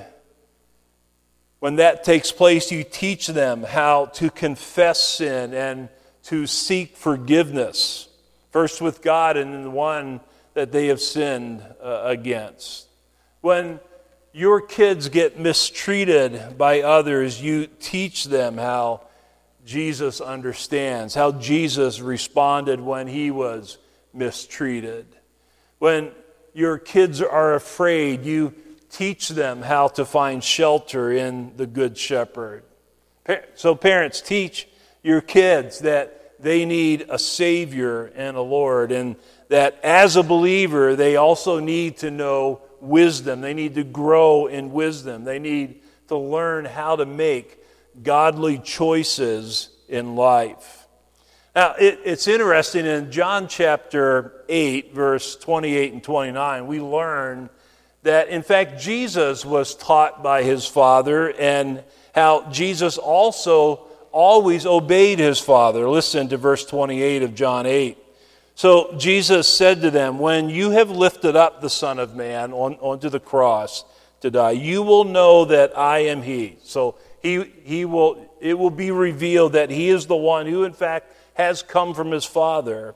when 1.59 1.77
that 1.77 2.05
takes 2.05 2.33
place, 2.33 2.73
you 2.73 2.85
teach 2.85 3.27
them 3.27 3.65
how 3.65 4.07
to 4.07 4.31
confess 4.31 5.03
sin 5.03 5.53
and 5.53 5.91
to 6.25 6.47
seek 6.47 6.97
forgiveness, 6.97 8.09
first 8.51 8.81
with 8.81 9.03
God 9.03 9.37
and 9.37 9.53
then 9.53 9.63
the 9.63 9.71
one 9.71 10.21
that 10.57 10.73
they 10.73 10.87
have 10.87 11.03
sinned 11.03 11.63
uh, 11.83 12.01
against. 12.05 12.87
When 13.43 13.79
your 14.33 14.63
kids 14.63 15.11
get 15.11 15.39
mistreated 15.39 16.57
by 16.57 16.81
others, 16.81 17.43
you 17.43 17.67
teach 17.67 18.25
them 18.25 18.57
how 18.57 19.03
Jesus 19.67 20.19
understands, 20.19 21.15
how 21.15 21.33
Jesus 21.33 22.01
responded 22.01 22.81
when 22.81 23.07
he 23.07 23.31
was 23.31 23.77
mistreated. 24.15 25.05
When 25.79 26.13
your 26.55 26.79
kids 26.79 27.21
are 27.21 27.55
afraid, 27.55 28.25
you 28.25 28.55
teach 28.89 29.29
them 29.29 29.61
how 29.61 29.89
to 29.89 30.07
find 30.07 30.43
shelter 30.43 31.13
in 31.13 31.55
the 31.59 31.67
Good 31.67 31.99
Shepherd. 31.99 32.63
So, 33.57 33.75
parents, 33.75 34.23
teach 34.23 34.67
your 35.03 35.21
kids 35.21 35.81
that 35.81 36.41
they 36.41 36.65
need 36.65 37.07
a 37.11 37.19
Savior 37.19 38.07
and 38.15 38.39
a 38.39 38.43
Lord, 38.43 38.91
and 38.91 39.17
that 39.49 39.79
as 39.83 40.17
a 40.17 40.23
believer, 40.23 40.97
they 40.97 41.17
also 41.17 41.61
need 41.61 41.99
to 41.99 42.11
know 42.11 42.61
wisdom. 42.81 43.41
They 43.41 43.55
need 43.55 43.75
to 43.77 43.85
grow 43.85 44.47
in 44.47 44.73
wisdom. 44.73 45.25
They 45.25 45.39
need 45.39 45.83
to 46.09 46.17
learn 46.17 46.65
how 46.65 46.97
to 46.97 47.07
make 47.07 47.59
godly 48.03 48.59
choices 48.59 49.71
in 49.89 50.17
life. 50.17 50.87
Now, 51.55 51.75
it, 51.79 52.01
it's 52.05 52.29
interesting 52.29 52.85
in 52.85 53.11
John 53.11 53.49
chapter 53.49 54.45
8, 54.49 54.95
verse 54.95 55.37
28 55.37 55.93
and 55.95 56.05
29, 56.05 56.67
we 56.67 56.81
learn 56.81 57.49
that, 58.03 58.29
in 58.29 58.43
fact, 58.43 58.79
Jesus 58.79 59.45
was 59.45 59.75
taught 59.75 60.23
by 60.23 60.43
his 60.43 60.67
Father 60.67 61.33
and 61.33 61.83
how 62.15 62.51
Jesus 62.51 62.99
also 62.99 63.87
always 64.13 64.67
obeyed 64.67 65.19
his 65.19 65.41
Father. 65.41 65.89
Listen 65.89 66.29
to 66.29 66.37
verse 66.37 66.65
28 66.67 67.23
of 67.23 67.35
John 67.35 67.67
8. 67.67 67.99
So 68.57 68.95
Jesus 68.97 69.47
said 69.47 69.83
to 69.83 69.91
them, 69.91 70.19
When 70.19 70.49
you 70.49 70.71
have 70.71 70.91
lifted 70.91 71.37
up 71.37 71.61
the 71.61 71.69
Son 71.69 71.99
of 71.99 72.17
Man 72.17 72.55
on, 72.55 72.77
onto 72.77 73.11
the 73.11 73.21
cross 73.21 73.85
to 74.23 74.31
die, 74.31 74.53
you 74.53 74.83
will 74.83 75.05
know 75.05 75.45
that 75.45 75.77
I 75.79 75.99
am 75.99 76.23
He. 76.23 76.57
So 76.63 76.97
he, 77.23 77.45
he 77.65 77.85
will, 77.85 78.35
it 78.41 78.59
will 78.59 78.71
be 78.71 78.91
revealed 78.91 79.53
that 79.53 79.69
He 79.69 79.91
is 79.91 80.07
the 80.07 80.17
one 80.17 80.47
who, 80.47 80.65
in 80.65 80.73
fact, 80.73 81.13
has 81.35 81.63
come 81.63 81.93
from 81.93 82.11
his 82.11 82.25
Father. 82.25 82.95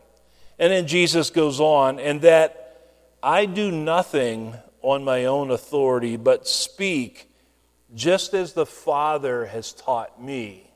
And 0.59 0.73
then 0.73 0.87
Jesus 0.87 1.29
goes 1.29 1.61
on, 1.61 2.01
and 2.01 2.23
that 2.23 2.95
I 3.23 3.45
do 3.45 3.71
nothing 3.71 4.55
on 4.81 5.05
my 5.05 5.27
own 5.27 5.51
authority, 5.51 6.17
but 6.17 6.49
speak 6.49 7.31
just 7.95 8.33
as 8.33 8.55
the 8.55 8.65
Father 8.65 9.45
has 9.45 9.75
taught 9.75 10.23
me. 10.23 10.70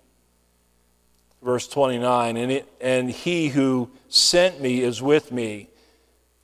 Verse 1.45 1.69
29 1.69 2.39
and, 2.39 2.51
it, 2.51 2.73
and 2.81 3.11
he 3.11 3.49
who 3.49 3.91
sent 4.09 4.63
me 4.63 4.81
is 4.81 5.03
with 5.03 5.31
me. 5.31 5.69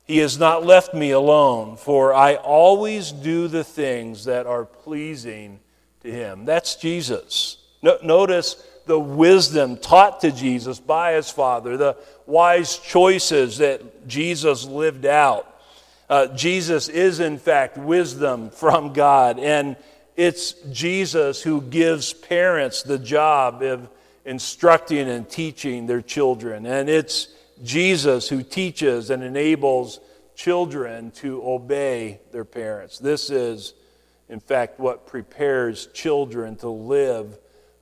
He 0.03 0.19
has 0.19 0.37
not 0.37 0.63
left 0.63 0.93
me 0.93 1.09
alone, 1.09 1.75
for 1.75 2.13
I 2.13 2.35
always 2.35 3.11
do 3.11 3.47
the 3.47 3.63
things 3.63 4.25
that 4.25 4.45
are 4.45 4.65
pleasing 4.65 5.59
to 6.01 6.11
him. 6.11 6.45
That's 6.45 6.75
Jesus. 6.75 7.57
No, 7.81 7.97
notice 8.03 8.63
the 8.85 8.99
wisdom 8.99 9.77
taught 9.77 10.21
to 10.21 10.31
Jesus 10.31 10.79
by 10.79 11.13
his 11.13 11.31
Father, 11.31 11.77
the 11.77 11.97
wise 12.27 12.77
choices 12.77 13.57
that 13.57 14.07
Jesus 14.07 14.65
lived 14.65 15.05
out. 15.05 15.47
Uh, 16.09 16.27
Jesus 16.27 16.89
is, 16.89 17.19
in 17.19 17.39
fact, 17.39 17.77
wisdom 17.77 18.49
from 18.49 18.93
God, 18.93 19.39
and 19.39 19.77
it's 20.15 20.51
Jesus 20.71 21.41
who 21.41 21.61
gives 21.61 22.13
parents 22.13 22.83
the 22.83 22.99
job 22.99 23.63
of 23.63 23.89
instructing 24.25 25.09
and 25.09 25.29
teaching 25.29 25.87
their 25.87 26.01
children. 26.01 26.65
And 26.65 26.89
it's 26.89 27.27
Jesus 27.63 28.29
who 28.29 28.43
teaches 28.43 29.09
and 29.09 29.23
enables 29.23 29.99
children 30.35 31.11
to 31.11 31.41
obey 31.43 32.19
their 32.31 32.45
parents. 32.45 32.97
This 32.97 33.29
is, 33.29 33.73
in 34.29 34.39
fact, 34.39 34.79
what 34.79 35.05
prepares 35.05 35.87
children 35.87 36.55
to 36.57 36.69
live 36.69 37.37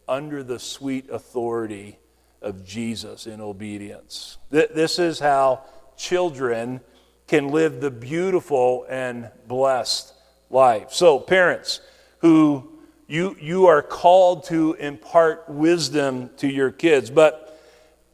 under 0.07 0.43
the 0.43 0.59
sweet 0.59 1.09
authority 1.09 1.99
of 2.41 2.65
Jesus 2.65 3.27
in 3.27 3.41
obedience. 3.41 4.37
This 4.49 4.97
is 4.99 5.19
how 5.19 5.63
children 5.97 6.81
can 7.27 7.49
live 7.49 7.79
the 7.79 7.91
beautiful 7.91 8.85
and 8.89 9.29
blessed 9.47 10.13
life. 10.49 10.91
So, 10.91 11.19
parents 11.19 11.81
who 12.19 12.78
you, 13.09 13.35
you 13.41 13.65
are 13.65 13.81
called 13.81 14.43
to 14.45 14.75
impart 14.75 15.49
wisdom 15.49 16.29
to 16.37 16.47
your 16.47 16.69
kids, 16.69 17.09
but 17.09 17.59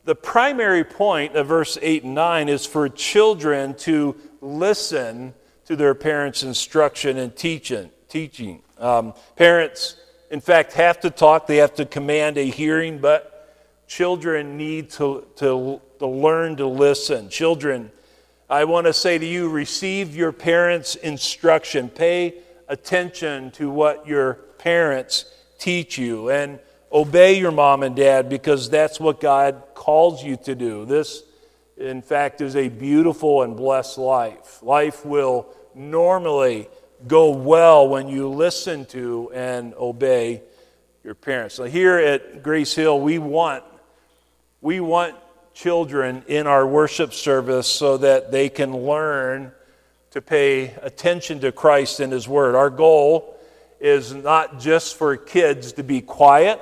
the 0.05 0.15
primary 0.15 0.85
point 0.85 1.35
of 1.35 1.47
verse 1.47 1.77
8 1.81 2.05
and 2.05 2.15
9 2.15 2.47
is 2.47 2.65
for 2.65 2.87
children 2.87 3.73
to 3.79 4.15
listen 4.39 5.33
to 5.65 5.75
their 5.75 5.95
parents' 5.95 6.43
instruction 6.43 7.17
and 7.17 7.35
teaching. 7.35 7.89
teaching. 8.07 8.61
Um, 8.77 9.13
parents, 9.35 9.97
in 10.31 10.39
fact, 10.39 10.71
have 10.73 11.01
to 11.01 11.09
talk, 11.09 11.45
they 11.45 11.57
have 11.57 11.75
to 11.75 11.85
command 11.85 12.37
a 12.37 12.45
hearing, 12.45 12.99
but 12.99 13.53
children 13.87 14.55
need 14.55 14.91
to, 14.91 15.27
to, 15.35 15.81
to 15.99 16.07
learn 16.07 16.55
to 16.55 16.67
listen. 16.67 17.27
Children, 17.27 17.91
I 18.49 18.63
want 18.63 18.87
to 18.87 18.93
say 18.93 19.17
to 19.17 19.25
you 19.25 19.49
receive 19.49 20.15
your 20.15 20.31
parents' 20.31 20.95
instruction, 20.95 21.89
pay 21.89 22.35
attention 22.69 23.51
to 23.51 23.69
what 23.69 24.07
your 24.07 24.44
parents 24.65 25.25
teach 25.60 25.98
you. 25.98 26.29
And 26.29 26.60
Obey 26.95 27.38
your 27.39 27.51
mom 27.51 27.84
and 27.84 27.93
dad 27.93 28.29
because 28.29 28.69
that's 28.69 29.01
what 29.01 29.19
God 29.19 29.62
calls 29.74 30.24
you 30.24 30.38
to 30.38 30.55
do. 30.55 30.86
This, 30.86 31.24
in 31.75 32.01
fact, 32.01 32.39
is 32.39 32.55
a 32.55 32.69
beautiful 32.69 33.41
and 33.41 33.57
blessed 33.57 33.98
life. 33.98 34.63
Life 34.63 35.05
will 35.05 35.45
normally 35.74 36.69
go 37.05 37.31
well 37.31 37.89
when 37.89 38.07
you 38.07 38.29
listen 38.29 38.86
to 38.86 39.29
and 39.34 39.74
obey 39.74 40.41
your 41.03 41.15
parents. 41.15 41.55
So 41.55 41.65
here 41.65 41.98
at 41.98 42.41
Grace 42.41 42.74
Hill, 42.74 43.01
we 43.01 43.17
want 43.19 43.65
we 44.62 44.79
want 44.79 45.15
children 45.53 46.24
in 46.27 46.48
our 46.48 46.65
worship 46.65 47.13
service 47.13 47.67
so 47.67 47.98
that 47.98 48.31
they 48.31 48.48
can 48.48 48.74
learn 48.74 49.51
to 50.12 50.22
pay 50.22 50.74
attention 50.81 51.41
to 51.41 51.51
Christ 51.51 52.00
and 52.00 52.13
His 52.13 52.25
Word. 52.25 52.55
Our 52.55 52.69
goal 52.69 53.34
is 53.85 54.13
not 54.13 54.59
just 54.59 54.97
for 54.97 55.15
kids 55.17 55.73
to 55.73 55.83
be 55.83 56.01
quiet 56.01 56.59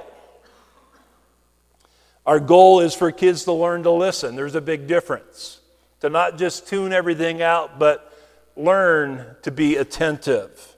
our 2.26 2.40
goal 2.40 2.80
is 2.80 2.94
for 2.94 3.12
kids 3.12 3.44
to 3.46 3.52
learn 3.52 3.84
to 3.84 3.92
listen. 3.92 4.36
There's 4.36 4.56
a 4.56 4.62
big 4.62 4.88
difference. 4.88 5.60
To 6.02 6.10
not 6.10 6.38
just 6.38 6.68
tune 6.68 6.94
everything 6.94 7.42
out, 7.42 7.80
but 7.80 8.14
learn 8.56 9.36
to 9.42 9.52
be 9.52 9.76
attentive. 9.76 10.76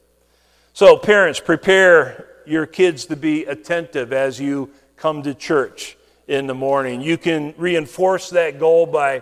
So, 0.73 0.97
parents, 0.97 1.39
prepare 1.39 2.27
your 2.45 2.65
kids 2.65 3.05
to 3.05 3.15
be 3.15 3.45
attentive 3.45 4.11
as 4.11 4.39
you 4.39 4.71
come 4.97 5.23
to 5.23 5.33
church 5.33 5.97
in 6.27 6.47
the 6.47 6.55
morning. 6.55 7.01
You 7.01 7.17
can 7.17 7.53
reinforce 7.57 8.31
that 8.31 8.59
goal 8.59 8.85
by 8.87 9.21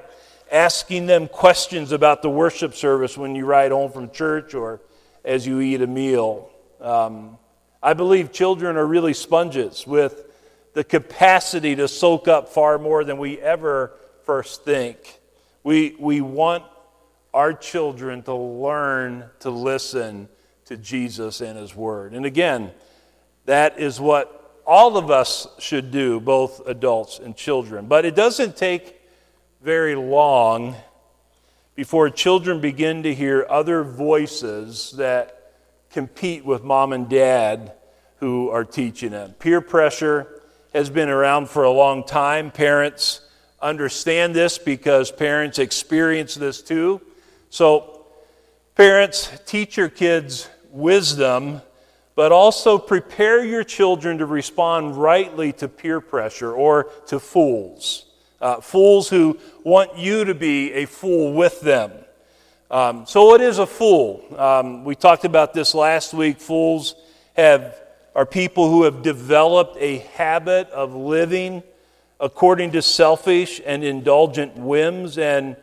asking 0.51 1.07
them 1.07 1.27
questions 1.27 1.91
about 1.91 2.21
the 2.21 2.29
worship 2.29 2.73
service 2.73 3.17
when 3.17 3.35
you 3.35 3.45
ride 3.45 3.71
home 3.71 3.91
from 3.91 4.11
church 4.11 4.53
or 4.53 4.81
as 5.25 5.45
you 5.45 5.59
eat 5.59 5.81
a 5.81 5.87
meal. 5.87 6.49
Um, 6.83 7.37
I 7.81 7.93
believe 7.93 8.33
children 8.33 8.75
are 8.75 8.85
really 8.85 9.13
sponges 9.13 9.87
with 9.87 10.25
the 10.73 10.83
capacity 10.83 11.77
to 11.77 11.87
soak 11.87 12.27
up 12.27 12.49
far 12.49 12.77
more 12.77 13.05
than 13.05 13.17
we 13.17 13.39
ever 13.39 13.93
first 14.25 14.65
think. 14.65 15.21
We, 15.63 15.95
we 15.97 16.19
want 16.19 16.65
our 17.33 17.53
children 17.53 18.21
to 18.23 18.35
learn 18.35 19.29
to 19.39 19.49
listen 19.49 20.27
to 20.65 20.75
Jesus 20.75 21.39
and 21.39 21.57
His 21.57 21.73
Word. 21.73 22.13
And 22.13 22.25
again, 22.25 22.71
that 23.45 23.79
is 23.79 24.01
what 24.01 24.61
all 24.67 24.97
of 24.97 25.09
us 25.09 25.47
should 25.59 25.89
do, 25.89 26.19
both 26.19 26.67
adults 26.67 27.17
and 27.17 27.33
children. 27.33 27.85
But 27.85 28.03
it 28.03 28.13
doesn't 28.13 28.57
take 28.57 28.99
very 29.61 29.95
long 29.95 30.75
before 31.75 32.09
children 32.09 32.59
begin 32.59 33.03
to 33.03 33.13
hear 33.13 33.45
other 33.49 33.85
voices 33.85 34.91
that 34.97 35.42
compete 35.93 36.43
with 36.43 36.63
mom 36.63 36.91
and 36.91 37.07
dad 37.07 37.73
who 38.17 38.49
are 38.49 38.65
teaching 38.65 39.11
them. 39.11 39.33
Peer 39.33 39.61
pressure 39.61 40.41
has 40.73 40.89
been 40.89 41.07
around 41.07 41.49
for 41.49 41.63
a 41.63 41.71
long 41.71 42.03
time. 42.03 42.49
Parents 42.49 43.21
understand 43.61 44.35
this 44.35 44.57
because 44.57 45.11
parents 45.11 45.59
experience 45.59 46.35
this 46.35 46.61
too. 46.61 46.99
So, 47.49 48.05
parents, 48.75 49.31
teach 49.45 49.77
your 49.77 49.89
kids 49.89 50.49
wisdom, 50.71 51.61
but 52.15 52.31
also 52.31 52.77
prepare 52.79 53.45
your 53.45 53.63
children 53.63 54.17
to 54.17 54.25
respond 54.25 54.97
rightly 54.97 55.53
to 55.53 55.67
peer 55.67 56.01
pressure 56.01 56.51
or 56.51 56.85
to 57.07 57.19
fools. 57.19 58.05
Uh, 58.41 58.59
fools 58.59 59.09
who 59.09 59.37
want 59.63 59.97
you 59.97 60.25
to 60.25 60.33
be 60.33 60.73
a 60.73 60.85
fool 60.85 61.33
with 61.33 61.61
them. 61.61 61.91
Um, 62.73 63.05
so, 63.05 63.25
what 63.25 63.39
is 63.39 63.59
a 63.59 63.67
fool? 63.67 64.25
Um, 64.35 64.83
we 64.83 64.95
talked 64.95 65.25
about 65.25 65.53
this 65.53 65.75
last 65.75 66.11
week. 66.11 66.39
Fools 66.39 66.95
have 67.37 67.79
are 68.15 68.25
people 68.25 68.67
who 68.67 68.81
have 68.85 69.03
developed 69.03 69.77
a 69.79 69.99
habit 70.15 70.71
of 70.71 70.95
living 70.95 71.61
according 72.19 72.71
to 72.71 72.81
selfish 72.81 73.61
and 73.63 73.83
indulgent 73.83 74.57
whims 74.57 75.19
and 75.19 75.55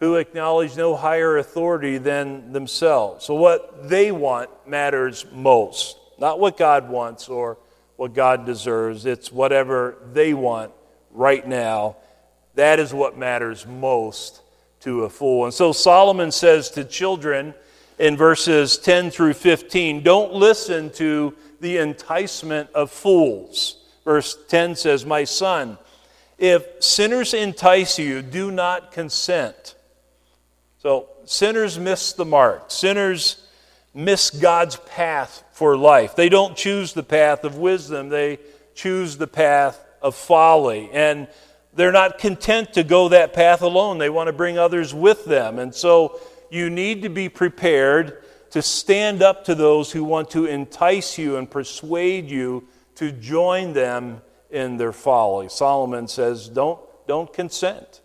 who 0.00 0.16
acknowledge 0.16 0.76
no 0.76 0.94
higher 0.94 1.38
authority 1.38 1.96
than 1.96 2.52
themselves. 2.52 3.24
So, 3.24 3.36
what 3.36 3.88
they 3.88 4.12
want 4.12 4.50
matters 4.66 5.24
most, 5.32 5.96
not 6.18 6.38
what 6.38 6.58
God 6.58 6.90
wants 6.90 7.30
or 7.30 7.56
what 7.96 8.12
God 8.12 8.44
deserves. 8.44 9.06
It's 9.06 9.32
whatever 9.32 9.96
they 10.12 10.34
want 10.34 10.72
right 11.10 11.48
now. 11.48 11.96
That 12.56 12.78
is 12.78 12.92
what 12.92 13.16
matters 13.16 13.66
most 13.66 14.42
to 14.80 15.04
a 15.04 15.10
fool. 15.10 15.44
And 15.44 15.54
so, 15.54 15.72
Solomon 15.72 16.30
says 16.32 16.70
to 16.70 16.84
children 16.84 17.54
in 17.98 18.16
verses 18.16 18.78
10 18.78 19.10
through 19.10 19.34
15 19.34 20.02
don't 20.02 20.32
listen 20.32 20.90
to 20.92 21.34
the 21.60 21.78
enticement 21.78 22.70
of 22.74 22.90
fools. 22.90 23.76
Verse 24.04 24.36
10 24.48 24.74
says, 24.76 25.04
My 25.04 25.24
son, 25.24 25.78
if 26.38 26.82
sinners 26.82 27.34
entice 27.34 27.98
you, 27.98 28.22
do 28.22 28.50
not 28.50 28.92
consent. 28.92 29.74
So, 30.78 31.08
sinners 31.26 31.78
miss 31.78 32.14
the 32.14 32.24
mark. 32.24 32.70
Sinners 32.70 33.46
miss 33.92 34.30
God's 34.30 34.76
path 34.76 35.44
for 35.52 35.76
life. 35.76 36.16
They 36.16 36.30
don't 36.30 36.56
choose 36.56 36.94
the 36.94 37.02
path 37.02 37.44
of 37.44 37.56
wisdom, 37.56 38.08
they 38.08 38.38
choose 38.74 39.18
the 39.18 39.26
path 39.26 39.78
of 40.00 40.14
folly. 40.14 40.88
And 40.92 41.28
they're 41.74 41.92
not 41.92 42.18
content 42.18 42.72
to 42.74 42.82
go 42.82 43.08
that 43.08 43.32
path 43.32 43.62
alone. 43.62 43.98
They 43.98 44.10
want 44.10 44.26
to 44.26 44.32
bring 44.32 44.58
others 44.58 44.92
with 44.92 45.24
them. 45.24 45.58
And 45.58 45.74
so, 45.74 46.20
you 46.50 46.68
need 46.68 47.02
to 47.02 47.08
be 47.08 47.28
prepared 47.28 48.22
to 48.50 48.60
stand 48.60 49.22
up 49.22 49.44
to 49.44 49.54
those 49.54 49.92
who 49.92 50.02
want 50.04 50.30
to 50.30 50.46
entice 50.46 51.16
you 51.16 51.36
and 51.36 51.48
persuade 51.48 52.28
you 52.28 52.66
to 52.96 53.12
join 53.12 53.72
them 53.72 54.20
in 54.50 54.76
their 54.76 54.92
folly. 54.92 55.48
Solomon 55.48 56.08
says, 56.08 56.48
don't, 56.48 56.80
don't 57.06 57.32
consent. 57.32 58.00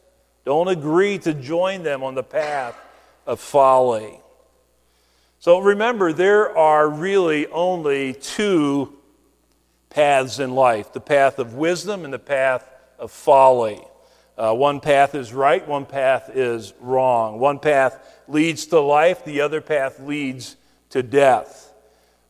Don't 0.46 0.68
agree 0.68 1.18
to 1.20 1.34
join 1.34 1.82
them 1.82 2.04
on 2.04 2.14
the 2.14 2.24
path 2.24 2.78
of 3.26 3.40
folly. 3.40 4.20
So 5.40 5.60
remember, 5.60 6.14
there 6.14 6.56
are 6.56 6.88
really 6.88 7.48
only 7.48 8.14
two 8.14 8.94
paths 9.90 10.40
in 10.40 10.54
life 10.54 10.94
the 10.94 11.00
path 11.00 11.40
of 11.40 11.56
wisdom 11.56 12.04
and 12.04 12.14
the 12.14 12.20
path 12.20 12.70
of 13.00 13.12
folly. 13.12 13.82
Uh, 14.38 14.54
one 14.54 14.80
path 14.80 15.16
is 15.16 15.34
right, 15.34 15.66
one 15.68 15.86
path 15.86 16.30
is 16.34 16.74
wrong. 16.82 17.40
One 17.40 17.60
path 17.60 17.98
leads 18.28 18.66
to 18.68 18.80
life, 18.80 19.24
the 19.24 19.42
other 19.42 19.62
path 19.62 20.00
leads 20.00 20.58
to 20.90 21.02
death. 21.02 21.74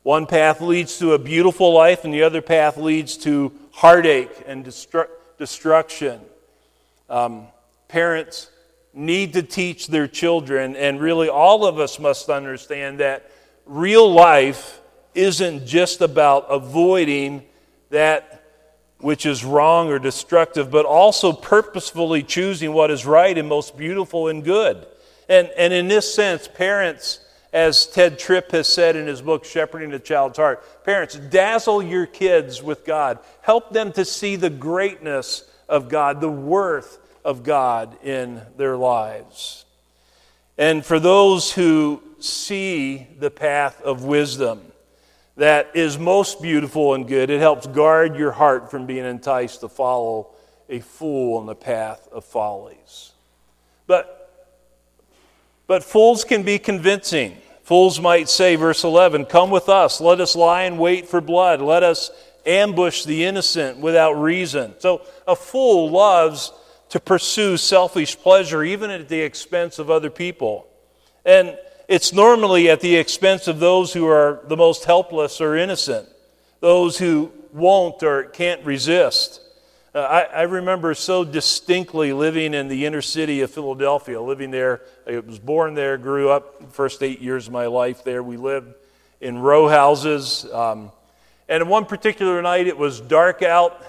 One 0.04 0.28
path 0.28 0.62
leads 0.62 1.00
to 1.00 1.14
a 1.14 1.20
beautiful 1.20 1.74
life, 1.74 2.06
and 2.06 2.14
the 2.14 2.22
other 2.22 2.42
path 2.42 2.78
leads 2.78 3.18
to 3.18 3.52
heartache 3.72 4.44
and 4.46 4.64
destru- 4.64 5.08
destruction. 5.40 6.22
Um, 7.10 7.48
parents 7.88 8.52
need 8.94 9.34
to 9.34 9.42
teach 9.42 9.88
their 9.88 10.08
children, 10.08 10.76
and 10.76 11.02
really 11.02 11.28
all 11.28 11.66
of 11.66 11.80
us 11.80 12.00
must 12.00 12.30
understand 12.30 13.00
that 13.00 13.32
real 13.66 14.12
life 14.12 14.80
isn't 15.16 15.66
just 15.66 16.02
about 16.02 16.46
avoiding 16.50 17.44
that 17.90 18.45
which 19.00 19.26
is 19.26 19.44
wrong 19.44 19.90
or 19.90 20.00
destructive, 20.00 20.72
but 20.72 20.86
also 20.86 21.32
purposefully 21.32 22.24
choosing 22.24 22.74
what 22.74 22.92
is 22.92 23.06
right 23.06 23.38
and 23.38 23.48
most 23.48 23.78
beautiful 23.78 24.28
and 24.28 24.44
good. 24.44 24.86
And, 25.28 25.50
and 25.58 25.74
in 25.74 25.88
this 25.88 26.14
sense, 26.14 26.48
parents 26.48 27.20
as 27.56 27.88
Tedd 27.88 28.18
Tripp 28.18 28.52
has 28.52 28.68
said 28.68 28.98
in 28.98 29.08
his 29.08 29.22
book, 29.22 29.46
Shepherding 29.46 29.94
a 29.94 30.00
Child's 30.00 30.38
Heart. 30.38 30.84
Parents, 30.84 31.16
dazzle 31.16 31.82
your 31.82 32.06
kids 32.06 32.62
with 32.62 32.84
God. 32.84 33.18
Help 33.42 33.72
them 33.72 33.94
to 33.94 34.04
see 34.04 34.36
the 34.36 34.50
greatness 34.50 35.50
of 35.70 35.88
God, 35.88 36.20
the 36.20 36.30
worth 36.30 37.00
of 37.24 37.44
God 37.44 37.96
in 38.04 38.42
their 38.58 38.76
lives. 38.76 39.64
And 40.58 40.86
for 40.86 41.00
those 41.00 41.54
who 41.54 42.04
see 42.20 43.08
the 43.20 43.32
path 43.32 43.82
of 43.82 44.04
wisdom 44.04 44.62
that 45.38 45.72
is 45.76 45.98
most 45.98 46.42
beautiful 46.42 46.94
and 46.94 47.08
good, 47.08 47.30
it 47.30 47.40
helps 47.40 47.68
guard 47.68 48.16
your 48.16 48.32
heart 48.32 48.72
from 48.72 48.86
being 48.86 49.06
enticed 49.06 49.62
to 49.62 49.70
follow 49.70 50.30
a 50.70 50.80
fool 50.80 51.38
on 51.38 51.46
the 51.46 51.56
path 51.56 52.08
of 52.12 52.24
follies. 52.24 53.12
But, 53.88 54.50
but 55.68 55.84
fools 55.84 56.24
can 56.24 56.44
be 56.44 56.58
convincing. 56.58 57.38
Fools 57.64 58.00
might 58.00 58.30
say, 58.30 58.56
verse 58.56 58.84
11, 58.84 59.26
Come 59.26 59.50
with 59.50 59.70
us, 59.70 60.00
let 60.00 60.22
us 60.22 60.36
lie 60.36 60.64
in 60.64 60.78
wait 60.78 61.08
for 61.08 61.20
blood, 61.20 61.62
let 61.62 61.84
us 61.84 62.12
ambush 62.46 63.06
the 63.06 63.26
innocent 63.26 63.80
without 63.80 64.14
reason. 64.14 64.76
So 64.80 65.02
a 65.28 65.36
fool 65.36 65.90
loves 65.90 66.52
to 66.90 67.00
pursue 67.00 67.58
selfish 67.58 68.18
pleasure, 68.18 68.64
even 68.64 68.90
at 68.92 69.10
the 69.10 69.20
expense 69.20 69.80
of 69.80 69.90
other 69.90 70.10
people. 70.10 70.68
And 71.26 71.58
it's 71.88 72.14
normally 72.14 72.70
at 72.70 72.82
the 72.82 72.96
expense 72.96 73.48
of 73.48 73.60
those 73.60 73.94
who 73.94 74.08
are 74.08 74.42
the 74.48 74.58
most 74.58 74.86
helpless 74.86 75.40
or 75.40 75.56
innocent, 75.56 76.08
those 76.60 76.98
who 76.98 77.32
won't 77.54 78.02
or 78.04 78.24
can't 78.24 78.64
resist. 78.66 79.42
Uh, 79.94 80.00
I, 80.00 80.22
I, 80.24 80.42
remember 80.42 80.94
so 80.94 81.24
distinctly 81.24 82.12
living 82.12 82.54
in 82.54 82.68
the 82.68 82.86
inner 82.86 83.02
city 83.02 83.42
of 83.42 83.52
Philadelphia, 83.52 84.20
living 84.20 84.52
there. 84.52 84.82
I 85.08 85.20
was 85.20 85.40
born 85.40 85.74
there, 85.74 85.98
grew 85.98 86.30
up 86.30 86.60
the 86.60 86.68
first 86.68 87.02
eight 87.02 87.22
years 87.22 87.48
of 87.48 87.54
my 87.54 87.68
life 87.68 88.04
there. 88.04 88.22
We 88.22 88.36
lived 88.36 88.74
in 89.22 89.38
row 89.38 89.70
houses. 89.70 90.46
Um, 90.52 90.92
and 91.48 91.70
one 91.70 91.86
particular 91.86 92.42
night, 92.42 92.68
it 92.68 92.78
was 92.78 93.00
dark 93.00 93.42
out. 93.42 93.82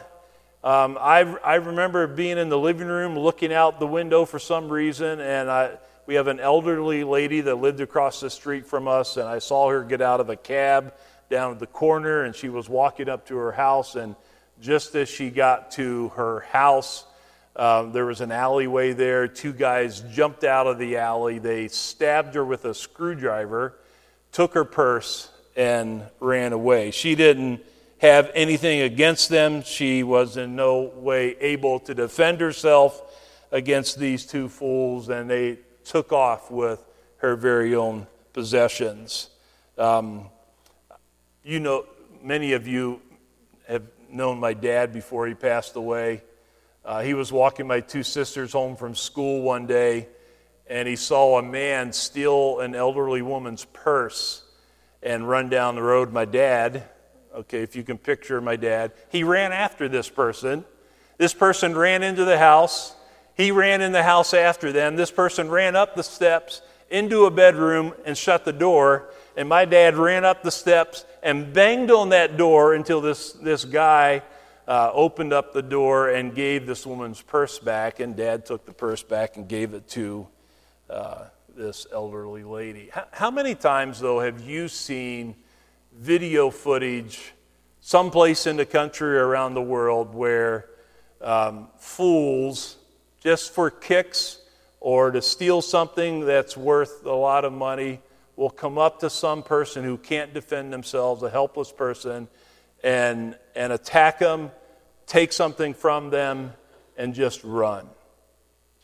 Um, 0.63 0.97
I, 1.01 1.23
I 1.45 1.55
remember 1.57 2.07
being 2.07 2.39
in 2.39 2.51
the 2.51 2.59
living 2.59 2.87
room 2.87 3.19
looking 3.19 3.53
out 3.53 3.81
the 3.81 3.87
window 3.87 4.25
for 4.25 4.39
some 4.39 4.69
reason, 4.69 5.21
and 5.21 5.51
I, 5.51 5.73
we 6.07 6.15
have 6.15 6.29
an 6.29 6.39
elderly 6.39 7.03
lady 7.03 7.41
that 7.41 7.57
lived 7.57 7.81
across 7.81 8.21
the 8.21 8.31
street 8.31 8.67
from 8.67 8.87
us, 8.87 9.17
and 9.17 9.29
I 9.29 9.41
saw 9.41 9.69
her 9.71 9.83
get 9.83 10.01
out 10.01 10.21
of 10.21 10.31
a 10.31 10.37
cab 10.37 10.95
down 11.29 11.53
at 11.53 11.59
the 11.59 11.67
corner, 11.67 12.23
and 12.23 12.35
she 12.35 12.49
was 12.49 12.69
walking 12.69 13.09
up 13.09 13.27
to 13.27 13.37
her 13.37 13.53
house, 13.53 13.97
and 13.97 14.15
just 14.61 14.95
as 14.95 15.09
she 15.09 15.31
got 15.31 15.73
to 15.73 16.09
her 16.11 16.41
house, 16.41 17.05
um, 17.57 17.93
there 17.93 18.07
was 18.07 18.21
an 18.21 18.31
alleyway 18.31 18.93
there. 18.93 19.27
Two 19.27 19.53
guys 19.53 20.01
jumped 20.13 20.45
out 20.45 20.67
of 20.67 20.79
the 20.79 20.99
alley. 20.99 21.39
They 21.39 21.69
stabbed 21.69 22.35
her 22.35 22.45
with 22.45 22.65
a 22.65 22.75
screwdriver, 22.75 23.77
took 24.31 24.55
her 24.55 24.65
purse, 24.65 25.31
and 25.57 26.05
ran 26.21 26.53
away. 26.53 26.93
She 26.93 27.15
didn't 27.15 27.65
have 27.99 28.31
anything 28.35 28.83
against 28.83 29.29
them. 29.31 29.63
She 29.63 30.03
was 30.03 30.37
in 30.37 30.55
no 30.55 30.83
way 30.83 31.37
able 31.41 31.81
to 31.81 31.95
defend 31.95 32.41
herself 32.41 33.03
against 33.51 33.99
these 33.99 34.27
two 34.27 34.49
fools, 34.49 35.09
and 35.09 35.29
they 35.29 35.59
took 35.87 36.13
off 36.13 36.51
with 36.51 36.85
her 37.19 37.37
very 37.37 37.75
own 37.75 38.07
possessions. 38.33 39.31
Um, 39.79 40.29
you 41.45 41.61
know, 41.61 41.87
many 42.23 42.55
of 42.55 42.67
you 42.67 43.01
have 43.69 43.83
known 44.11 44.39
my 44.41 44.53
dad 44.53 44.93
before 44.93 45.27
he 45.27 45.35
passed 45.35 45.77
away. 45.77 46.23
Uh, 46.85 47.03
he 47.03 47.15
was 47.15 47.33
walking 47.33 47.67
my 47.67 47.81
two 47.81 48.03
sisters 48.03 48.53
home 48.53 48.77
from 48.77 48.95
school 48.95 49.43
one 49.43 49.67
day, 49.67 50.09
and 50.67 50.89
he 50.89 50.97
saw 50.97 51.39
a 51.39 51.43
man 51.43 51.93
steal 51.93 52.59
an 52.61 52.75
elderly 52.75 53.23
woman's 53.23 53.65
purse 53.67 54.43
and 55.03 55.29
run 55.29 55.49
down 55.49 55.77
the 55.77 55.83
road. 55.83 56.13
My 56.13 56.25
dad, 56.25 56.83
okay, 57.35 57.63
if 57.63 57.77
you 57.77 57.85
can 57.85 57.97
picture 57.97 58.41
my 58.41 58.57
dad, 58.57 58.93
he 59.09 59.23
ran 59.23 59.53
after 59.53 59.89
this 59.89 60.09
person. 60.09 60.65
This 61.17 61.33
person 61.33 61.77
ran 61.77 62.03
into 62.03 62.25
the 62.25 62.39
house. 62.39 62.96
He 63.37 63.51
ran 63.51 63.83
in 63.83 63.93
the 63.93 64.03
house 64.03 64.33
after 64.33 64.73
them. 64.73 64.97
This 64.97 65.11
person 65.11 65.51
ran 65.51 65.77
up 65.77 65.95
the 65.95 66.03
steps 66.03 66.63
into 66.89 67.27
a 67.27 67.31
bedroom 67.31 67.93
and 68.05 68.17
shut 68.17 68.45
the 68.45 68.53
door. 68.53 69.11
And 69.37 69.49
my 69.49 69.67
dad 69.67 69.97
ran 69.97 70.25
up 70.25 70.43
the 70.43 70.51
steps 70.51 71.05
and 71.23 71.53
banged 71.53 71.91
on 71.91 72.09
that 72.09 72.39
door 72.39 72.75
until 72.75 73.03
this, 73.03 73.33
this 73.33 73.65
guy 73.65 74.23
uh, 74.67 74.91
opened 74.95 75.35
up 75.35 75.53
the 75.53 75.63
door 75.63 76.09
and 76.09 76.35
gave 76.35 76.67
this 76.67 76.87
woman's 76.87 77.21
purse 77.21 77.59
back. 77.59 78.01
And 78.01 78.17
dad 78.17 78.47
took 78.47 78.65
the 78.65 78.73
purse 78.73 79.03
back 79.03 79.37
and 79.37 79.47
gave 79.47 79.75
it 79.75 79.87
to 79.91 80.27
uh, 80.89 81.25
this 81.55 81.87
elderly 81.93 82.43
lady. 82.43 82.89
How, 82.91 83.05
how 83.13 83.31
many 83.31 83.55
times, 83.55 84.01
though, 84.01 84.21
have 84.21 84.41
you 84.41 84.69
seen 84.69 85.35
video 85.95 86.49
footage 86.49 87.33
someplace 87.81 88.47
in 88.47 88.57
the 88.57 88.67
country 88.67 89.19
or 89.19 89.27
around 89.27 89.55
the 89.55 89.63
world 89.63 90.15
where 90.15 90.71
um, 91.21 91.69
fools, 91.79 92.77
just 93.27 93.53
for 93.53 93.73
kicks 93.73 94.39
or 94.79 95.11
to 95.11 95.21
steal 95.21 95.61
something 95.61 96.21
that's 96.21 96.57
worth 96.57 97.05
a 97.05 97.11
lot 97.11 97.45
of 97.45 97.53
money, 97.53 98.01
will 98.37 98.51
come 98.51 98.79
up 98.79 99.01
to 99.01 99.11
some 99.11 99.43
person 99.43 99.83
who 99.83 99.97
can't 99.99 100.33
defend 100.33 100.73
themselves, 100.73 101.25
a 101.25 101.29
helpless 101.29 101.73
person, 101.73 102.29
and, 102.85 103.37
and 103.57 103.73
attack 103.73 104.21
them, 104.21 104.53
take 105.09 105.33
something 105.33 105.75
from 105.75 106.11
them, 106.11 106.53
and 106.97 107.17
just 107.17 107.43
run. 107.43 107.89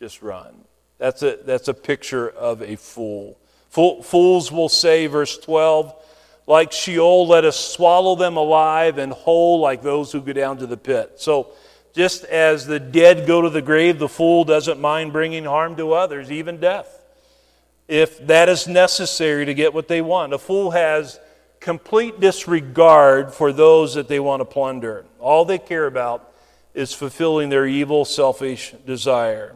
Just 0.00 0.22
run. 0.22 0.64
That's 0.98 1.22
a, 1.22 1.38
that's 1.44 1.68
a 1.68 1.74
picture 1.74 2.28
of 2.28 2.62
a 2.62 2.74
fool. 2.74 3.38
Fools 3.68 4.50
will 4.50 4.68
say, 4.68 5.06
verse 5.06 5.38
12, 5.38 5.94
like 6.48 6.72
Sheol, 6.72 7.28
let 7.28 7.44
us 7.44 7.56
swallow 7.56 8.16
them 8.16 8.36
alive 8.36 8.98
and 8.98 9.12
whole 9.12 9.60
like 9.60 9.82
those 9.82 10.10
who 10.10 10.20
go 10.20 10.32
down 10.32 10.58
to 10.58 10.66
the 10.66 10.76
pit. 10.76 11.12
So, 11.18 11.52
just 11.94 12.24
as 12.24 12.66
the 12.66 12.80
dead 12.80 13.26
go 13.26 13.42
to 13.42 13.50
the 13.50 13.62
grave, 13.62 13.98
the 13.98 14.08
fool 14.08 14.44
doesn't 14.44 14.80
mind 14.80 15.12
bringing 15.12 15.44
harm 15.44 15.76
to 15.76 15.92
others, 15.92 16.30
even 16.30 16.58
death 16.58 17.02
if 17.88 18.26
that 18.26 18.48
is 18.48 18.66
necessary 18.66 19.44
to 19.44 19.52
get 19.52 19.74
what 19.74 19.86
they 19.86 20.00
want. 20.00 20.32
A 20.32 20.38
fool 20.38 20.70
has 20.70 21.20
complete 21.60 22.20
disregard 22.20 23.34
for 23.34 23.52
those 23.52 23.94
that 23.94 24.08
they 24.08 24.18
want 24.18 24.40
to 24.40 24.44
plunder. 24.44 25.04
All 25.20 25.44
they 25.44 25.58
care 25.58 25.86
about 25.86 26.32
is 26.72 26.94
fulfilling 26.94 27.50
their 27.50 27.66
evil, 27.66 28.06
selfish 28.06 28.74
desire. 28.86 29.54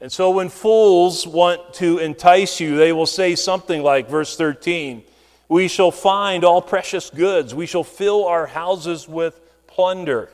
And 0.00 0.10
so 0.10 0.30
when 0.30 0.48
fools 0.48 1.26
want 1.26 1.74
to 1.74 1.98
entice 1.98 2.58
you, 2.58 2.76
they 2.76 2.92
will 2.92 3.06
say 3.06 3.34
something 3.34 3.82
like, 3.82 4.08
verse 4.08 4.34
13, 4.34 5.02
We 5.48 5.68
shall 5.68 5.90
find 5.90 6.44
all 6.44 6.62
precious 6.62 7.10
goods, 7.10 7.54
we 7.54 7.66
shall 7.66 7.84
fill 7.84 8.24
our 8.24 8.46
houses 8.46 9.06
with 9.06 9.38
plunder. 9.66 10.30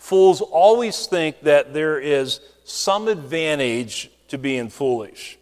Fools 0.00 0.40
always 0.40 1.06
think 1.06 1.42
that 1.42 1.74
there 1.74 2.00
is 2.00 2.40
some 2.64 3.06
advantage 3.06 4.10
to 4.28 4.38
being 4.38 4.70
foolish. 4.70 5.38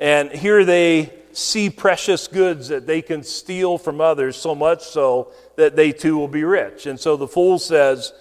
And 0.00 0.32
here 0.32 0.64
they 0.64 1.14
see 1.32 1.70
precious 1.70 2.26
goods 2.26 2.68
that 2.68 2.88
they 2.88 3.00
can 3.00 3.22
steal 3.22 3.78
from 3.78 4.00
others, 4.00 4.36
so 4.36 4.52
much 4.52 4.82
so 4.82 5.30
that 5.54 5.76
they 5.76 5.92
too 5.92 6.18
will 6.18 6.28
be 6.28 6.42
rich. 6.42 6.86
And 6.86 6.98
so 6.98 7.16
the 7.16 7.28
fool 7.28 7.60
says, 7.60 8.12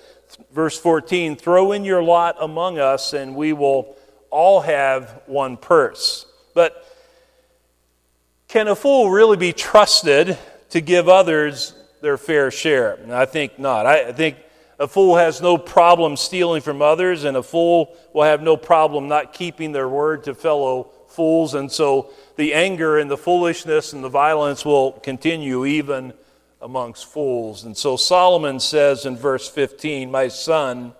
verse 0.54 0.80
14, 0.80 1.36
throw 1.36 1.72
in 1.72 1.84
your 1.84 2.04
lot 2.04 2.38
among 2.40 2.78
us, 2.78 3.14
and 3.14 3.36
we 3.36 3.52
will 3.52 3.98
all 4.30 4.62
have 4.62 5.24
one 5.26 5.58
purse. 5.58 6.28
But 6.54 6.88
can 8.48 8.68
a 8.68 8.76
fool 8.76 9.10
really 9.10 9.38
be 9.38 9.54
trusted 9.54 10.38
to 10.70 10.82
give 10.82 11.10
others 11.10 11.74
their 12.02 12.18
fair 12.18 12.52
share? 12.52 13.00
I 13.12 13.26
think 13.26 13.58
not. 13.58 13.88
I 13.88 14.12
think 14.12 14.38
a 14.80 14.88
fool 14.88 15.18
has 15.18 15.42
no 15.42 15.58
problem 15.58 16.18
stealing 16.18 16.62
from 16.62 16.82
others, 16.82 17.24
and 17.24 17.38
a 17.38 17.44
fool 17.44 17.96
will 18.14 18.24
have 18.24 18.42
no 18.42 18.58
problem 18.58 19.08
not 19.08 19.34
keeping 19.34 19.72
their 19.72 19.88
word 19.88 20.24
to 20.24 20.34
fellow 20.34 20.90
fools. 21.08 21.54
And 21.54 21.72
so 21.72 22.10
the 22.36 22.54
anger 22.54 22.98
and 22.98 23.10
the 23.10 23.18
foolishness 23.18 23.94
and 23.94 24.04
the 24.04 24.10
violence 24.10 24.66
will 24.66 24.94
continue 24.94 25.66
even 25.66 26.14
amongst 26.62 27.06
fools. 27.06 27.64
And 27.66 27.78
so 27.78 27.98
Solomon 27.98 28.60
says 28.60 29.06
in 29.06 29.16
verse 29.18 29.48
15, 29.50 30.10
My 30.10 30.28
son, 30.30 30.94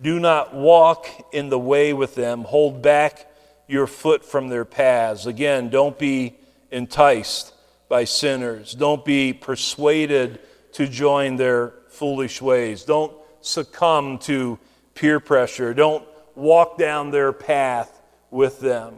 do 0.00 0.18
not 0.18 0.54
walk 0.54 1.06
in 1.32 1.50
the 1.50 1.58
way 1.58 1.92
with 1.92 2.14
them, 2.14 2.42
hold 2.42 2.82
back 2.82 3.30
your 3.66 3.86
foot 3.86 4.24
from 4.24 4.48
their 4.48 4.64
paths. 4.64 5.26
Again, 5.26 5.68
don't 5.68 5.98
be 5.98 6.34
enticed 6.70 7.52
by 7.88 8.04
sinners, 8.04 8.74
don't 8.74 9.04
be 9.04 9.32
persuaded 9.32 10.40
to 10.72 10.86
join 10.86 11.36
their 11.36 11.72
foolish 11.98 12.40
ways. 12.40 12.84
Don't 12.84 13.12
succumb 13.40 14.18
to 14.18 14.58
peer 14.94 15.18
pressure. 15.18 15.74
Don't 15.74 16.06
walk 16.36 16.78
down 16.78 17.10
their 17.10 17.32
path 17.32 18.00
with 18.30 18.60
them. 18.60 18.96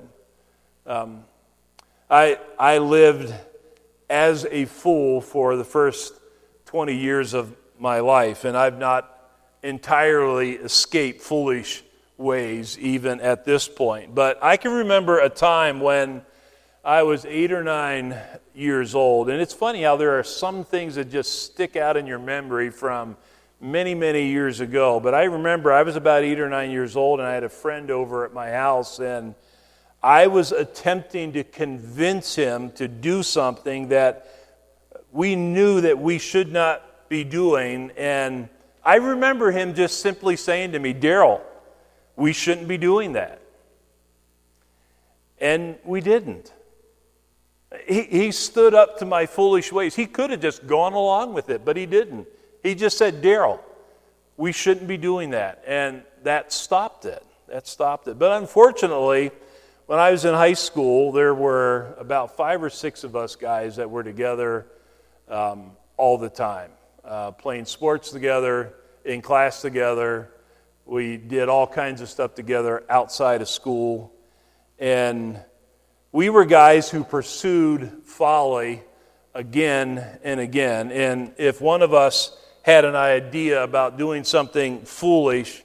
Um, 0.86 1.24
I, 2.10 2.38
I 2.58 2.78
lived 2.78 3.34
as 4.10 4.44
a 4.50 4.66
fool 4.66 5.22
for 5.22 5.56
the 5.56 5.64
first 5.64 6.12
20 6.66 6.94
years 6.94 7.32
of 7.32 7.56
my 7.78 8.00
life, 8.00 8.44
and 8.44 8.56
I've 8.56 8.78
not 8.78 9.18
entirely 9.62 10.52
escaped 10.52 11.22
foolish 11.22 11.82
ways, 12.18 12.78
even 12.78 13.20
at 13.20 13.46
this 13.46 13.66
point. 13.66 14.14
But 14.14 14.38
I 14.42 14.58
can 14.58 14.72
remember 14.72 15.20
a 15.20 15.30
time 15.30 15.80
when 15.80 16.22
I 16.84 17.02
was 17.02 17.26
eight 17.26 17.52
or 17.52 17.62
nine 17.62 18.16
years 18.54 18.94
old. 18.94 19.28
And 19.28 19.40
it's 19.40 19.52
funny 19.52 19.82
how 19.82 19.96
there 19.96 20.18
are 20.18 20.24
some 20.24 20.64
things 20.64 20.94
that 20.94 21.10
just 21.10 21.44
stick 21.44 21.76
out 21.76 21.98
in 21.98 22.06
your 22.06 22.18
memory 22.18 22.70
from 22.70 23.18
many, 23.60 23.94
many 23.94 24.28
years 24.28 24.60
ago. 24.60 24.98
But 24.98 25.14
I 25.14 25.24
remember 25.24 25.72
I 25.72 25.82
was 25.82 25.96
about 25.96 26.22
eight 26.22 26.40
or 26.40 26.48
nine 26.48 26.70
years 26.70 26.96
old, 26.96 27.20
and 27.20 27.28
I 27.28 27.34
had 27.34 27.44
a 27.44 27.50
friend 27.50 27.90
over 27.90 28.24
at 28.24 28.32
my 28.32 28.50
house, 28.50 28.98
and 28.98 29.34
I 30.02 30.28
was 30.28 30.52
attempting 30.52 31.34
to 31.34 31.44
convince 31.44 32.34
him 32.34 32.70
to 32.72 32.88
do 32.88 33.22
something 33.22 33.88
that 33.88 34.26
we 35.12 35.36
knew 35.36 35.82
that 35.82 35.98
we 35.98 36.18
should 36.18 36.50
not 36.50 37.10
be 37.10 37.24
doing. 37.24 37.92
And 37.98 38.48
I 38.82 38.96
remember 38.96 39.50
him 39.50 39.74
just 39.74 40.00
simply 40.00 40.36
saying 40.36 40.72
to 40.72 40.78
me, 40.78 40.94
Daryl, 40.94 41.42
we 42.16 42.32
shouldn't 42.32 42.68
be 42.68 42.78
doing 42.78 43.12
that. 43.12 43.42
And 45.38 45.76
we 45.84 46.00
didn't. 46.00 46.54
He, 47.86 48.02
he 48.02 48.32
stood 48.32 48.74
up 48.74 48.98
to 48.98 49.06
my 49.06 49.26
foolish 49.26 49.70
ways. 49.72 49.94
He 49.94 50.06
could 50.06 50.30
have 50.30 50.40
just 50.40 50.66
gone 50.66 50.92
along 50.92 51.34
with 51.34 51.50
it, 51.50 51.64
but 51.64 51.76
he 51.76 51.86
didn't. 51.86 52.26
He 52.62 52.74
just 52.74 52.98
said, 52.98 53.22
Daryl, 53.22 53.60
we 54.36 54.52
shouldn't 54.52 54.88
be 54.88 54.96
doing 54.96 55.30
that. 55.30 55.62
And 55.66 56.02
that 56.24 56.52
stopped 56.52 57.04
it. 57.04 57.24
That 57.48 57.66
stopped 57.66 58.08
it. 58.08 58.18
But 58.18 58.40
unfortunately, 58.40 59.30
when 59.86 59.98
I 59.98 60.10
was 60.10 60.24
in 60.24 60.34
high 60.34 60.54
school, 60.54 61.12
there 61.12 61.34
were 61.34 61.94
about 61.98 62.36
five 62.36 62.62
or 62.62 62.70
six 62.70 63.04
of 63.04 63.16
us 63.16 63.36
guys 63.36 63.76
that 63.76 63.90
were 63.90 64.02
together 64.02 64.66
um, 65.28 65.72
all 65.96 66.18
the 66.18 66.28
time, 66.28 66.70
uh, 67.04 67.32
playing 67.32 67.64
sports 67.64 68.10
together, 68.10 68.74
in 69.04 69.22
class 69.22 69.62
together. 69.62 70.30
We 70.86 71.16
did 71.16 71.48
all 71.48 71.66
kinds 71.66 72.00
of 72.00 72.08
stuff 72.08 72.34
together 72.34 72.84
outside 72.88 73.42
of 73.42 73.48
school. 73.48 74.12
And 74.78 75.40
we 76.12 76.28
were 76.28 76.44
guys 76.44 76.90
who 76.90 77.04
pursued 77.04 78.02
folly 78.04 78.82
again 79.34 80.04
and 80.24 80.40
again. 80.40 80.90
And 80.90 81.32
if 81.38 81.60
one 81.60 81.82
of 81.82 81.94
us 81.94 82.36
had 82.62 82.84
an 82.84 82.96
idea 82.96 83.62
about 83.62 83.96
doing 83.96 84.24
something 84.24 84.82
foolish, 84.82 85.62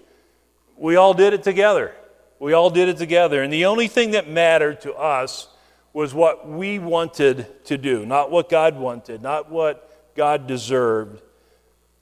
we 0.78 0.96
all 0.98 1.14
did 1.14 1.34
it 1.34 1.44
together. 1.44 1.94
We 2.40 2.54
all 2.54 2.70
did 2.70 2.90
it 2.90 2.98
together. 2.98 3.42
And 3.42 3.52
the 3.52 3.66
only 3.66 3.88
thing 3.88 4.12
that 4.12 4.30
mattered 4.30 4.82
to 4.82 4.94
us 4.94 5.48
was 5.94 6.14
what 6.14 6.48
we 6.48 6.78
wanted 6.78 7.66
to 7.66 7.78
do, 7.78 8.06
not 8.06 8.30
what 8.30 8.50
God 8.50 8.78
wanted, 8.78 9.22
not 9.22 9.50
what 9.50 10.14
God 10.16 10.46
deserved. 10.46 11.22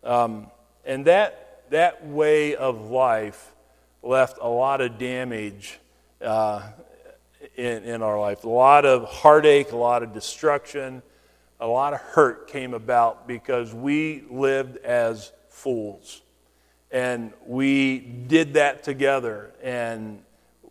Um, 0.03 0.47
and 0.83 1.05
that, 1.05 1.69
that 1.69 2.05
way 2.05 2.55
of 2.55 2.89
life 2.89 3.53
left 4.01 4.37
a 4.41 4.49
lot 4.49 4.81
of 4.81 4.97
damage 4.97 5.79
uh, 6.21 6.63
in, 7.55 7.83
in 7.83 8.01
our 8.01 8.19
life. 8.19 8.43
A 8.43 8.49
lot 8.49 8.85
of 8.85 9.05
heartache, 9.05 9.71
a 9.71 9.77
lot 9.77 10.03
of 10.03 10.13
destruction, 10.13 11.01
a 11.59 11.67
lot 11.67 11.93
of 11.93 11.99
hurt 11.99 12.47
came 12.47 12.73
about 12.73 13.27
because 13.27 13.73
we 13.73 14.23
lived 14.29 14.77
as 14.77 15.31
fools. 15.49 16.21
And 16.91 17.33
we 17.45 17.99
did 17.99 18.53
that 18.53 18.83
together, 18.83 19.51
and 19.63 20.21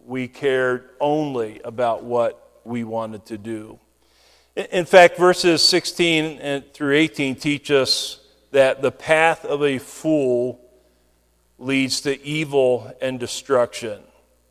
we 0.06 0.28
cared 0.28 0.90
only 1.00 1.60
about 1.64 2.04
what 2.04 2.60
we 2.64 2.84
wanted 2.84 3.26
to 3.26 3.38
do. 3.38 3.78
In 4.54 4.84
fact, 4.84 5.16
verses 5.16 5.66
16 5.66 6.64
through 6.74 6.94
18 6.94 7.36
teach 7.36 7.70
us 7.70 8.20
that 8.50 8.82
the 8.82 8.92
path 8.92 9.44
of 9.44 9.62
a 9.62 9.78
fool 9.78 10.60
leads 11.58 12.02
to 12.02 12.22
evil 12.22 12.92
and 13.00 13.18
destruction. 13.18 14.02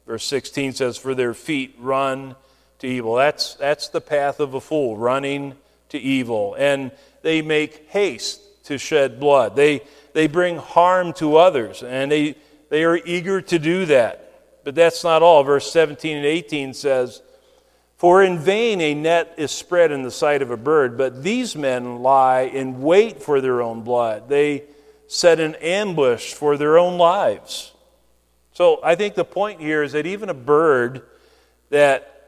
Verse 0.06 0.24
16 0.26 0.74
says, 0.74 0.98
For 0.98 1.16
their 1.16 1.34
feet 1.34 1.76
run 1.80 2.36
to 2.80 2.88
evil. 2.88 3.16
That's, 3.16 3.56
that's 3.56 3.90
the 3.90 4.02
path 4.02 4.40
of 4.40 4.54
a 4.54 4.62
fool, 4.62 4.98
running 4.98 5.56
to 5.90 6.00
evil. 6.00 6.56
And 6.58 6.92
they 7.22 7.42
make 7.42 7.88
haste 7.90 8.42
to 8.66 8.78
shed 8.78 9.20
blood. 9.20 9.56
They, 9.56 9.82
they 10.14 10.28
bring 10.28 10.58
harm 10.58 11.14
to 11.14 11.38
others, 11.38 11.84
and 11.84 12.12
they, 12.12 12.36
they 12.70 12.84
are 12.84 12.98
eager 12.98 13.42
to 13.42 13.60
do 13.60 13.86
that. 13.86 14.62
But 14.64 14.76
that's 14.76 15.04
not 15.04 15.24
all. 15.24 15.44
Verse 15.44 15.72
17 15.72 16.18
and 16.18 16.26
18 16.26 16.74
says, 16.74 17.22
For 17.98 18.24
in 18.24 18.40
vain 18.40 18.82
a 18.82 18.94
net 18.94 19.34
is 19.38 19.52
spread 19.52 19.92
in 19.92 20.04
the 20.04 20.12
sight 20.12 20.42
of 20.42 20.52
a 20.52 20.58
bird, 20.58 20.98
but 20.98 21.24
these 21.24 21.56
men 21.56 22.00
lie 22.00 22.42
in 22.42 22.82
wait 22.82 23.22
for 23.22 23.42
their 23.42 23.62
own 23.62 23.82
blood. 23.82 24.30
They 24.30 24.64
set 25.08 25.40
an 25.40 25.56
ambush 25.56 26.34
for 26.34 26.58
their 26.58 26.78
own 26.78 26.98
lives. 26.98 27.71
So 28.62 28.80
I 28.84 28.94
think 28.94 29.16
the 29.16 29.26
point 29.26 29.60
here 29.60 29.82
is 29.82 29.94
that 29.94 30.06
even 30.06 30.30
a 30.30 30.36
bird 30.36 31.02
that 31.72 32.28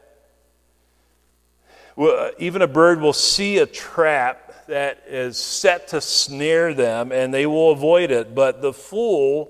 even 2.38 2.60
a 2.60 2.66
bird 2.66 3.00
will 3.00 3.12
see 3.12 3.58
a 3.58 3.66
trap 3.66 4.66
that 4.66 5.04
is 5.06 5.38
set 5.38 5.86
to 5.90 6.00
snare 6.00 6.74
them 6.74 7.12
and 7.12 7.32
they 7.32 7.46
will 7.46 7.70
avoid 7.70 8.10
it. 8.10 8.34
But 8.34 8.62
the 8.62 8.72
fool 8.72 9.48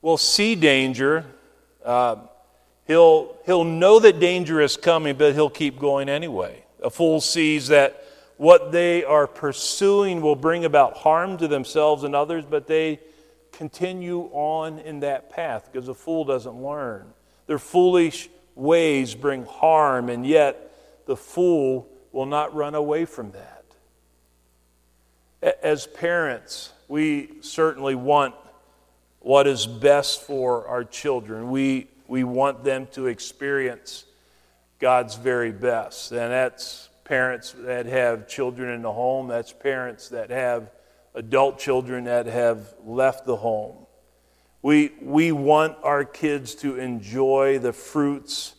will 0.00 0.16
see 0.16 0.54
danger. 0.54 1.26
Uh, 1.84 2.16
he'll, 2.86 3.36
he'll 3.44 3.64
know 3.64 3.98
that 3.98 4.18
danger 4.20 4.62
is 4.62 4.78
coming, 4.78 5.16
but 5.18 5.34
he'll 5.34 5.50
keep 5.50 5.78
going 5.78 6.08
anyway. 6.08 6.64
A 6.82 6.88
fool 6.88 7.20
sees 7.20 7.68
that 7.68 8.04
what 8.38 8.72
they 8.72 9.04
are 9.04 9.26
pursuing 9.26 10.22
will 10.22 10.34
bring 10.34 10.64
about 10.64 10.96
harm 10.96 11.36
to 11.36 11.46
themselves 11.46 12.04
and 12.04 12.14
others, 12.14 12.46
but 12.48 12.66
they 12.66 13.00
continue 13.58 14.30
on 14.32 14.78
in 14.78 15.00
that 15.00 15.30
path 15.30 15.68
because 15.70 15.88
a 15.88 15.94
fool 15.94 16.24
doesn't 16.24 16.62
learn. 16.62 17.04
Their 17.48 17.58
foolish 17.58 18.28
ways 18.54 19.16
bring 19.16 19.44
harm, 19.44 20.08
and 20.08 20.24
yet 20.24 20.72
the 21.06 21.16
fool 21.16 21.88
will 22.12 22.26
not 22.26 22.54
run 22.54 22.76
away 22.76 23.04
from 23.04 23.32
that. 23.32 23.64
As 25.60 25.88
parents, 25.88 26.72
we 26.86 27.30
certainly 27.40 27.96
want 27.96 28.36
what 29.18 29.48
is 29.48 29.66
best 29.66 30.22
for 30.22 30.68
our 30.68 30.84
children. 30.84 31.50
We, 31.50 31.88
we 32.06 32.22
want 32.22 32.62
them 32.62 32.86
to 32.92 33.06
experience 33.06 34.04
God's 34.78 35.16
very 35.16 35.50
best. 35.50 36.12
And 36.12 36.30
that's 36.30 36.90
parents 37.02 37.56
that 37.58 37.86
have 37.86 38.28
children 38.28 38.72
in 38.72 38.82
the 38.82 38.92
home, 38.92 39.26
that's 39.26 39.52
parents 39.52 40.10
that 40.10 40.30
have 40.30 40.70
adult 41.14 41.58
children 41.58 42.04
that 42.04 42.26
have 42.26 42.74
left 42.84 43.26
the 43.26 43.36
home. 43.36 43.86
We, 44.62 44.92
we 45.00 45.32
want 45.32 45.76
our 45.82 46.04
kids 46.04 46.54
to 46.56 46.78
enjoy 46.78 47.58
the 47.58 47.72
fruits 47.72 48.54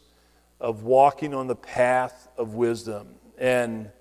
of 0.59 0.83
walking 0.83 1.33
on 1.33 1.47
the 1.47 1.55
path 1.55 2.27
of 2.38 2.53
wisdom. 2.53 3.07
And 3.38 3.91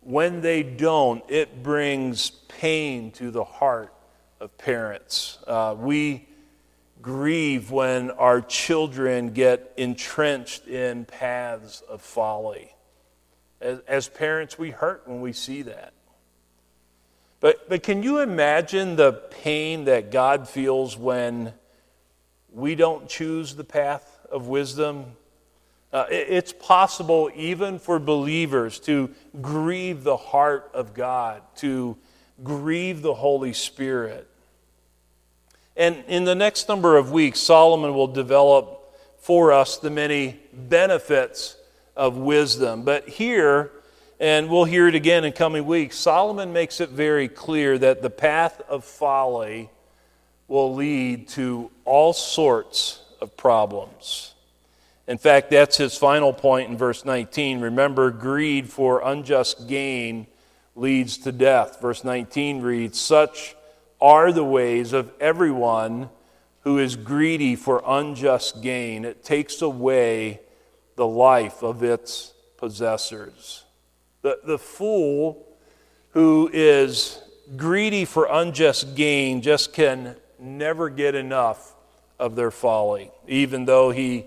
when 0.00 0.40
they 0.40 0.62
don't, 0.62 1.22
it 1.28 1.62
brings 1.62 2.30
pain 2.30 3.10
to 3.12 3.30
the 3.30 3.44
heart 3.44 3.94
of 4.40 4.56
parents. 4.58 5.38
Uh, 5.46 5.74
we 5.78 6.28
grieve 7.00 7.70
when 7.70 8.10
our 8.12 8.40
children 8.40 9.32
get 9.32 9.72
entrenched 9.76 10.66
in 10.66 11.04
paths 11.04 11.82
of 11.88 12.00
folly. 12.00 12.74
As, 13.60 13.80
as 13.88 14.08
parents, 14.08 14.58
we 14.58 14.70
hurt 14.70 15.06
when 15.06 15.20
we 15.20 15.32
see 15.32 15.62
that. 15.62 15.92
But, 17.42 17.68
but 17.68 17.82
can 17.82 18.04
you 18.04 18.20
imagine 18.20 18.94
the 18.94 19.12
pain 19.12 19.86
that 19.86 20.12
God 20.12 20.48
feels 20.48 20.96
when 20.96 21.52
we 22.52 22.76
don't 22.76 23.08
choose 23.08 23.56
the 23.56 23.64
path 23.64 24.20
of 24.30 24.46
wisdom? 24.46 25.06
Uh, 25.92 26.06
it, 26.08 26.28
it's 26.30 26.52
possible, 26.52 27.32
even 27.34 27.80
for 27.80 27.98
believers, 27.98 28.78
to 28.78 29.10
grieve 29.40 30.04
the 30.04 30.16
heart 30.16 30.70
of 30.72 30.94
God, 30.94 31.42
to 31.56 31.96
grieve 32.44 33.02
the 33.02 33.14
Holy 33.14 33.52
Spirit. 33.52 34.28
And 35.76 36.04
in 36.06 36.22
the 36.22 36.36
next 36.36 36.68
number 36.68 36.96
of 36.96 37.10
weeks, 37.10 37.40
Solomon 37.40 37.92
will 37.92 38.06
develop 38.06 38.94
for 39.18 39.52
us 39.52 39.78
the 39.78 39.90
many 39.90 40.38
benefits 40.52 41.56
of 41.96 42.16
wisdom. 42.16 42.84
But 42.84 43.08
here, 43.08 43.72
and 44.22 44.48
we'll 44.48 44.62
hear 44.62 44.86
it 44.86 44.94
again 44.94 45.24
in 45.24 45.32
coming 45.32 45.66
weeks. 45.66 45.98
Solomon 45.98 46.52
makes 46.52 46.80
it 46.80 46.90
very 46.90 47.26
clear 47.26 47.76
that 47.76 48.02
the 48.02 48.08
path 48.08 48.62
of 48.68 48.84
folly 48.84 49.68
will 50.46 50.76
lead 50.76 51.26
to 51.26 51.72
all 51.84 52.12
sorts 52.12 53.02
of 53.20 53.36
problems. 53.36 54.32
In 55.08 55.18
fact, 55.18 55.50
that's 55.50 55.76
his 55.76 55.98
final 55.98 56.32
point 56.32 56.70
in 56.70 56.76
verse 56.76 57.04
19. 57.04 57.62
Remember, 57.62 58.12
greed 58.12 58.70
for 58.70 59.02
unjust 59.04 59.66
gain 59.66 60.28
leads 60.76 61.18
to 61.18 61.32
death. 61.32 61.80
Verse 61.80 62.04
19 62.04 62.62
reads, 62.62 63.00
Such 63.00 63.56
are 64.00 64.30
the 64.30 64.44
ways 64.44 64.92
of 64.92 65.12
everyone 65.20 66.10
who 66.60 66.78
is 66.78 66.94
greedy 66.94 67.56
for 67.56 67.82
unjust 67.84 68.62
gain. 68.62 69.04
It 69.04 69.24
takes 69.24 69.60
away 69.62 70.42
the 70.94 71.08
life 71.08 71.64
of 71.64 71.82
its 71.82 72.34
possessors. 72.56 73.64
The, 74.22 74.38
the 74.44 74.58
fool 74.58 75.46
who 76.10 76.48
is 76.52 77.20
greedy 77.56 78.04
for 78.04 78.26
unjust 78.30 78.94
gain 78.94 79.42
just 79.42 79.72
can 79.72 80.16
never 80.38 80.88
get 80.88 81.14
enough 81.14 81.74
of 82.18 82.36
their 82.36 82.50
folly. 82.50 83.10
Even 83.26 83.64
though 83.64 83.90
he 83.90 84.26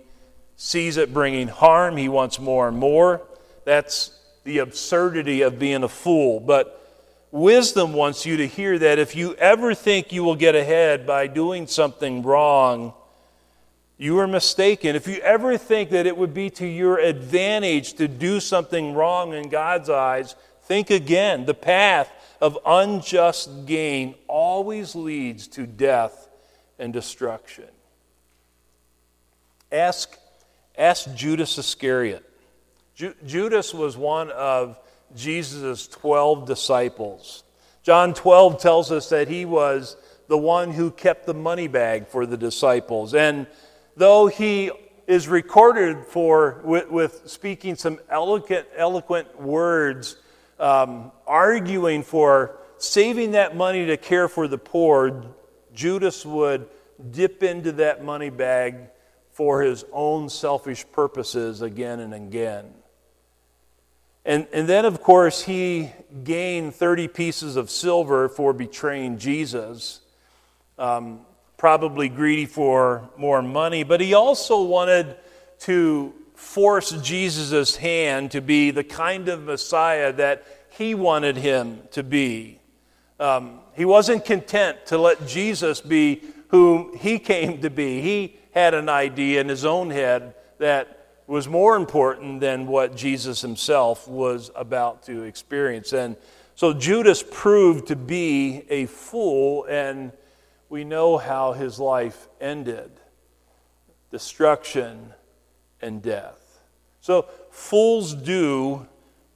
sees 0.57 0.97
it 0.97 1.13
bringing 1.13 1.47
harm, 1.47 1.97
he 1.97 2.09
wants 2.09 2.39
more 2.39 2.67
and 2.67 2.77
more. 2.77 3.21
That's 3.63 4.11
the 4.43 4.59
absurdity 4.59 5.41
of 5.41 5.59
being 5.59 5.83
a 5.83 5.89
fool. 5.89 6.39
But 6.39 6.81
wisdom 7.31 7.93
wants 7.93 8.25
you 8.25 8.37
to 8.37 8.47
hear 8.47 8.77
that 8.79 8.99
if 8.99 9.15
you 9.15 9.33
ever 9.35 9.73
think 9.73 10.11
you 10.11 10.23
will 10.23 10.35
get 10.35 10.55
ahead 10.55 11.07
by 11.07 11.27
doing 11.27 11.67
something 11.67 12.21
wrong, 12.21 12.93
you 13.97 14.19
are 14.19 14.27
mistaken. 14.27 14.95
If 14.95 15.07
you 15.07 15.17
ever 15.17 15.57
think 15.57 15.91
that 15.91 16.05
it 16.05 16.17
would 16.17 16.33
be 16.33 16.49
to 16.51 16.65
your 16.65 16.99
advantage 16.99 17.93
to 17.93 18.07
do 18.07 18.39
something 18.39 18.93
wrong 18.93 19.33
in 19.33 19.49
God's 19.49 19.89
eyes, 19.89 20.35
think 20.63 20.89
again. 20.89 21.45
The 21.45 21.53
path 21.53 22.11
of 22.41 22.57
unjust 22.65 23.65
gain 23.65 24.15
always 24.27 24.95
leads 24.95 25.47
to 25.49 25.65
death 25.65 26.27
and 26.77 26.91
destruction. 26.91 27.65
Ask, 29.71 30.17
ask 30.77 31.13
Judas 31.15 31.57
Iscariot. 31.57 32.29
Ju- 32.95 33.15
Judas 33.25 33.73
was 33.73 33.95
one 33.95 34.29
of 34.31 34.77
Jesus' 35.15 35.87
12 35.87 36.45
disciples. 36.45 37.43
John 37.83 38.13
12 38.13 38.61
tells 38.61 38.91
us 38.91 39.09
that 39.09 39.27
he 39.27 39.45
was 39.45 39.95
the 40.27 40.37
one 40.37 40.71
who 40.71 40.91
kept 40.91 41.25
the 41.25 41.33
money 41.33 41.67
bag 41.67 42.07
for 42.07 42.25
the 42.25 42.37
disciples. 42.37 43.13
And 43.13 43.47
though 43.95 44.27
he 44.27 44.71
is 45.07 45.27
recorded 45.27 46.05
for 46.05 46.61
with, 46.63 46.89
with 46.89 47.21
speaking 47.25 47.75
some 47.75 47.99
eloquent, 48.09 48.67
eloquent 48.75 49.39
words, 49.39 50.17
um, 50.59 51.11
arguing 51.27 52.03
for 52.03 52.57
saving 52.77 53.31
that 53.31 53.55
money 53.55 53.85
to 53.85 53.97
care 53.97 54.27
for 54.27 54.47
the 54.47 54.57
poor, 54.57 55.25
Judas 55.73 56.25
would 56.25 56.67
dip 57.11 57.43
into 57.43 57.71
that 57.73 58.03
money 58.03 58.29
bag 58.29 58.75
for 59.31 59.61
his 59.61 59.83
own 59.91 60.29
selfish 60.29 60.85
purposes 60.91 61.61
again 61.61 61.99
and 61.99 62.13
again. 62.13 62.73
And, 64.23 64.47
and 64.51 64.67
then, 64.67 64.85
of 64.85 65.03
course, 65.03 65.43
he 65.43 65.91
gained 66.23 66.73
30 66.73 67.09
pieces 67.09 67.57
of 67.57 67.69
silver 67.69 68.27
for 68.27 68.53
betraying 68.53 69.19
Jesus. 69.19 70.01
Um, 70.79 71.24
probably 71.57 72.09
greedy 72.09 72.45
for 72.45 73.09
more 73.17 73.41
money, 73.41 73.83
but 73.83 74.01
he 74.01 74.13
also 74.13 74.63
wanted 74.63 75.15
to 75.59 76.13
force 76.33 76.91
Jesus' 77.01 77.77
hand 77.77 78.31
to 78.31 78.41
be 78.41 78.71
the 78.71 78.83
kind 78.83 79.29
of 79.29 79.43
Messiah 79.43 80.11
that 80.13 80.45
he 80.69 80.93
wanted 80.93 81.37
him 81.37 81.81
to 81.91 82.03
be. 82.03 82.59
Um, 83.19 83.61
he 83.73 83.85
wasn't 83.85 84.25
content 84.25 84.85
to 84.87 84.97
let 84.97 85.25
Jesus 85.25 85.79
be 85.79 86.21
whom 86.49 86.95
he 86.97 87.19
came 87.19 87.61
to 87.61 87.69
be. 87.69 88.01
He 88.01 88.37
had 88.53 88.73
an 88.73 88.89
idea 88.89 89.41
in 89.41 89.49
his 89.49 89.65
own 89.65 89.89
head 89.89 90.35
that 90.57 91.07
was 91.27 91.47
more 91.47 91.75
important 91.75 92.39
than 92.39 92.67
what 92.67 92.95
Jesus 92.95 93.41
himself 93.41 94.07
was 94.07 94.51
about 94.55 95.03
to 95.03 95.23
experience. 95.23 95.93
And 95.93 96.15
so 96.55 96.73
Judas 96.73 97.23
proved 97.23 97.87
to 97.87 97.95
be 97.95 98.63
a 98.69 98.85
fool 98.85 99.65
and 99.65 100.11
we 100.75 100.83
know 100.83 101.17
how 101.17 101.53
his 101.53 101.79
life 101.79 102.27
ended 102.41 102.91
destruction 104.11 105.13
and 105.81 106.01
death. 106.01 106.59
So, 106.99 107.27
fools 107.49 108.13
do 108.13 108.85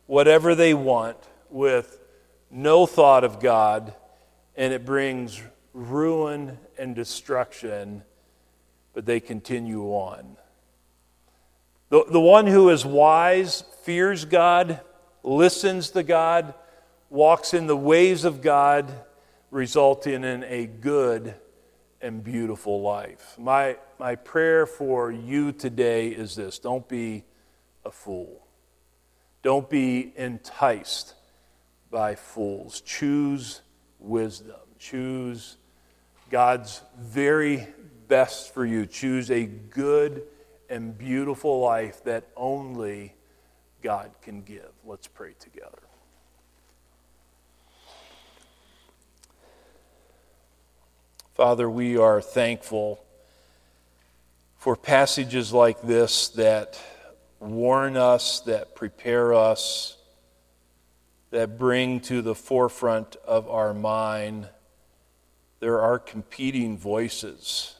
whatever 0.06 0.54
they 0.54 0.73
want 0.73 1.15
with 1.49 1.97
no 2.52 2.86
thought 2.86 3.23
of 3.23 3.39
God, 3.39 3.93
and 4.58 4.73
it 4.73 4.84
brings 4.84 5.41
ruin 5.73 6.58
and 6.78 6.93
destruction, 6.93 8.04
but 8.91 9.06
they 9.06 9.21
continue 9.21 9.86
on. 9.86 10.36
The, 11.88 12.04
the 12.04 12.19
one 12.19 12.47
who 12.47 12.69
is 12.69 12.86
wise 12.86 13.63
fears 13.84 14.25
God, 14.25 14.82
listens 15.23 15.91
to 15.91 16.04
God, 16.04 16.54
walks 17.10 17.54
in 17.54 17.65
the 17.65 17.78
ways 17.78 18.25
of 18.25 18.41
God 18.41 18.91
resulting 19.51 20.23
in 20.23 20.43
a 20.43 20.65
good 20.65 21.35
and 22.01 22.23
beautiful 22.23 22.81
life. 22.81 23.35
My, 23.38 23.77
my 23.99 24.15
prayer 24.15 24.65
for 24.65 25.12
you 25.12 25.51
today 25.51 26.09
is 26.09 26.35
this 26.35 26.59
don't 26.59 26.88
be 26.88 27.23
a 27.85 27.91
fool, 27.91 28.47
don't 29.41 29.69
be 29.69 30.13
enticed 30.15 31.15
by 31.91 32.15
fools. 32.15 32.81
Choose 32.81 33.62
wisdom, 33.99 34.55
choose 34.77 35.57
God's 36.29 36.81
very 36.99 37.67
best 38.07 38.53
for 38.53 38.65
you. 38.65 38.85
Choose 38.85 39.31
a 39.31 39.45
good 39.45 40.23
and 40.69 40.97
beautiful 40.97 41.59
life 41.59 42.03
that 42.03 42.27
only 42.35 43.15
God 43.81 44.12
can 44.21 44.41
give. 44.41 44.69
Let's 44.85 45.07
pray 45.07 45.33
together. 45.39 45.88
Father, 51.39 51.69
we 51.69 51.95
are 51.95 52.19
thankful 52.19 53.02
for 54.58 54.75
passages 54.75 55.54
like 55.54 55.82
this 55.82 56.28
that 56.32 56.78
warn 57.39 57.95
us, 57.95 58.41
that 58.41 58.75
prepare 58.75 59.34
us, 59.34 59.95
that 61.32 61.58
bring 61.58 62.02
to 62.02 62.21
the 62.21 62.36
forefront 62.36 63.15
of 63.25 63.49
our 63.49 63.73
mind. 63.73 64.49
There 65.62 65.80
are 65.80 65.97
competing 65.97 66.78
voices. 66.78 67.73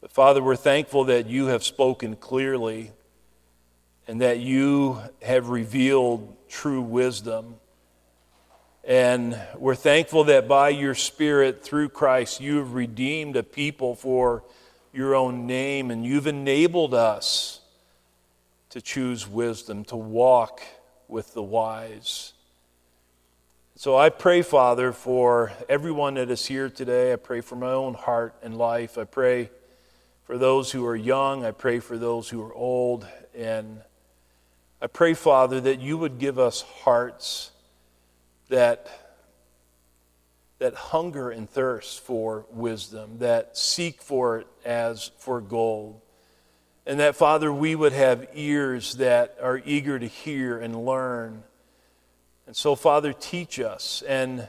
But 0.00 0.10
Father, 0.10 0.42
we're 0.42 0.56
thankful 0.56 1.04
that 1.04 1.28
you 1.28 1.46
have 1.46 1.62
spoken 1.62 2.16
clearly 2.16 2.90
and 4.08 4.22
that 4.22 4.40
you 4.40 5.00
have 5.22 5.50
revealed 5.50 6.36
true 6.48 6.82
wisdom. 6.82 7.60
And 8.84 9.40
we're 9.56 9.76
thankful 9.76 10.24
that 10.24 10.48
by 10.48 10.70
your 10.70 10.96
Spirit, 10.96 11.62
through 11.62 11.90
Christ, 11.90 12.40
you 12.40 12.56
have 12.56 12.74
redeemed 12.74 13.36
a 13.36 13.44
people 13.44 13.94
for 13.94 14.42
your 14.92 15.14
own 15.14 15.46
name, 15.46 15.92
and 15.92 16.04
you've 16.04 16.26
enabled 16.26 16.92
us 16.92 17.60
to 18.70 18.80
choose 18.80 19.28
wisdom, 19.28 19.84
to 19.84 19.96
walk 19.96 20.62
with 21.06 21.32
the 21.32 21.42
wise. 21.42 22.32
So 23.76 23.96
I 23.96 24.08
pray, 24.08 24.42
Father, 24.42 24.92
for 24.92 25.52
everyone 25.68 26.14
that 26.14 26.28
is 26.28 26.44
here 26.44 26.68
today. 26.68 27.12
I 27.12 27.16
pray 27.16 27.40
for 27.40 27.54
my 27.54 27.70
own 27.70 27.94
heart 27.94 28.34
and 28.42 28.58
life. 28.58 28.98
I 28.98 29.04
pray 29.04 29.50
for 30.24 30.38
those 30.38 30.72
who 30.72 30.84
are 30.86 30.96
young. 30.96 31.44
I 31.44 31.52
pray 31.52 31.78
for 31.78 31.96
those 31.96 32.28
who 32.28 32.42
are 32.42 32.52
old. 32.52 33.06
And 33.32 33.80
I 34.80 34.88
pray, 34.88 35.14
Father, 35.14 35.60
that 35.60 35.80
you 35.80 35.98
would 35.98 36.18
give 36.18 36.40
us 36.40 36.62
hearts 36.62 37.51
that, 38.52 38.86
that 40.58 40.74
hunger 40.74 41.30
and 41.30 41.48
thirst 41.48 42.00
for 42.00 42.44
wisdom, 42.50 43.18
that 43.18 43.56
seek 43.56 44.02
for 44.02 44.40
it 44.40 44.46
as 44.64 45.10
for 45.18 45.40
gold. 45.40 46.00
And 46.84 47.00
that, 47.00 47.16
Father, 47.16 47.52
we 47.52 47.74
would 47.74 47.92
have 47.92 48.28
ears 48.34 48.94
that 48.96 49.38
are 49.40 49.60
eager 49.64 49.98
to 49.98 50.06
hear 50.06 50.58
and 50.58 50.84
learn. 50.84 51.44
And 52.46 52.54
so, 52.54 52.74
Father, 52.74 53.14
teach 53.14 53.58
us 53.58 54.02
and 54.06 54.46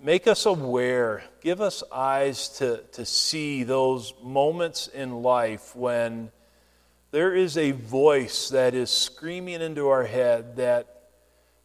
make 0.00 0.28
us 0.28 0.46
aware. 0.46 1.24
Give 1.40 1.60
us 1.60 1.82
eyes 1.90 2.50
to, 2.58 2.84
to 2.92 3.04
see 3.04 3.64
those 3.64 4.14
moments 4.22 4.86
in 4.86 5.22
life 5.22 5.74
when 5.74 6.30
there 7.10 7.34
is 7.34 7.58
a 7.58 7.72
voice 7.72 8.50
that 8.50 8.74
is 8.74 8.90
screaming 8.90 9.60
into 9.60 9.88
our 9.88 10.04
head 10.04 10.56
that 10.56 11.01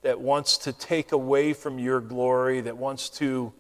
that 0.02 0.20
wants 0.20 0.58
to 0.60 0.74
take 0.74 1.12
away 1.12 1.54
from 1.54 1.80
your 1.80 2.00
glory, 2.00 2.62
that 2.62 2.78
wants 2.78 3.10
to 3.10 3.54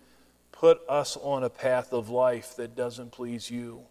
put 0.52 0.82
us 0.89 1.17
on 1.17 1.43
a 1.43 1.50
path 1.50 1.93
of 1.93 2.10
life 2.10 2.56
that 2.56 2.76
doesn't 2.76 3.12
please 3.12 3.50
you. 3.50 3.82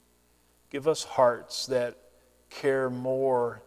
Give 0.71 0.89
us 0.89 1.05
hearts 1.05 1.67
that 1.67 1.97
care 2.51 2.91
more 2.91 3.63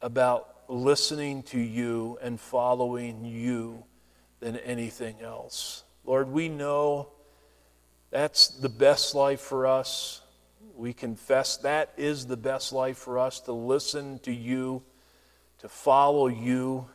about 0.00 0.48
listening 0.68 1.42
to 1.42 1.58
you 1.58 2.18
and 2.22 2.40
following 2.40 3.24
you 3.24 3.84
than 4.40 4.56
anything 4.56 5.20
else. 5.20 5.84
Lord, 6.04 6.30
we 6.30 6.48
know 6.48 7.08
that's 8.10 8.48
the 8.48 8.68
best 8.68 9.14
life 9.14 9.40
for 9.40 9.66
us. 9.66 10.22
We 10.74 10.92
confess 10.92 11.58
that 11.58 11.92
is 11.96 12.26
the 12.26 12.36
best 12.36 12.72
life 12.72 12.96
for 12.96 13.18
us 13.18 13.40
to 13.40 13.52
listen 13.52 14.18
to 14.20 14.32
you, 14.32 14.82
to 15.58 15.68
follow 15.68 16.26
you 16.28 16.88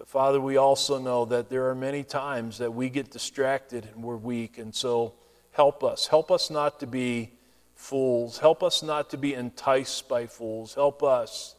but 0.00 0.08
Father, 0.08 0.40
we 0.40 0.56
also 0.56 0.98
know 0.98 1.26
that 1.26 1.50
there 1.50 1.68
are 1.68 1.74
many 1.74 2.04
times 2.04 2.56
that 2.56 2.72
we 2.72 2.88
get 2.88 3.10
distracted 3.10 3.86
and 3.94 4.02
we're 4.02 4.16
weak. 4.16 4.56
And 4.56 4.74
so 4.74 5.12
help 5.52 5.84
us. 5.84 6.06
Help 6.06 6.30
us 6.30 6.48
not 6.48 6.80
to 6.80 6.86
be 6.86 7.32
fools. 7.74 8.38
Help 8.38 8.62
us 8.62 8.82
not 8.82 9.10
to 9.10 9.18
be 9.18 9.34
enticed 9.34 10.08
by 10.08 10.26
fools. 10.26 10.72
Help 10.72 11.02
us, 11.02 11.54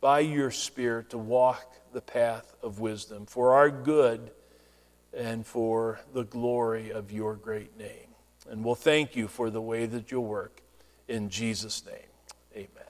by 0.00 0.20
your 0.20 0.52
Spirit, 0.52 1.10
to 1.10 1.18
walk 1.18 1.66
the 1.92 2.00
path 2.00 2.54
of 2.62 2.78
wisdom 2.78 3.26
for 3.26 3.54
our 3.54 3.70
good 3.70 4.30
and 5.12 5.44
for 5.44 5.98
the 6.14 6.22
glory 6.22 6.92
of 6.92 7.10
your 7.10 7.34
great 7.34 7.76
name. 7.76 8.14
And 8.48 8.64
we'll 8.64 8.76
thank 8.76 9.16
you 9.16 9.26
for 9.26 9.50
the 9.50 9.60
way 9.60 9.86
that 9.86 10.12
you'll 10.12 10.24
work. 10.26 10.62
In 11.08 11.28
Jesus' 11.28 11.84
name, 11.84 11.96
amen. 12.54 12.89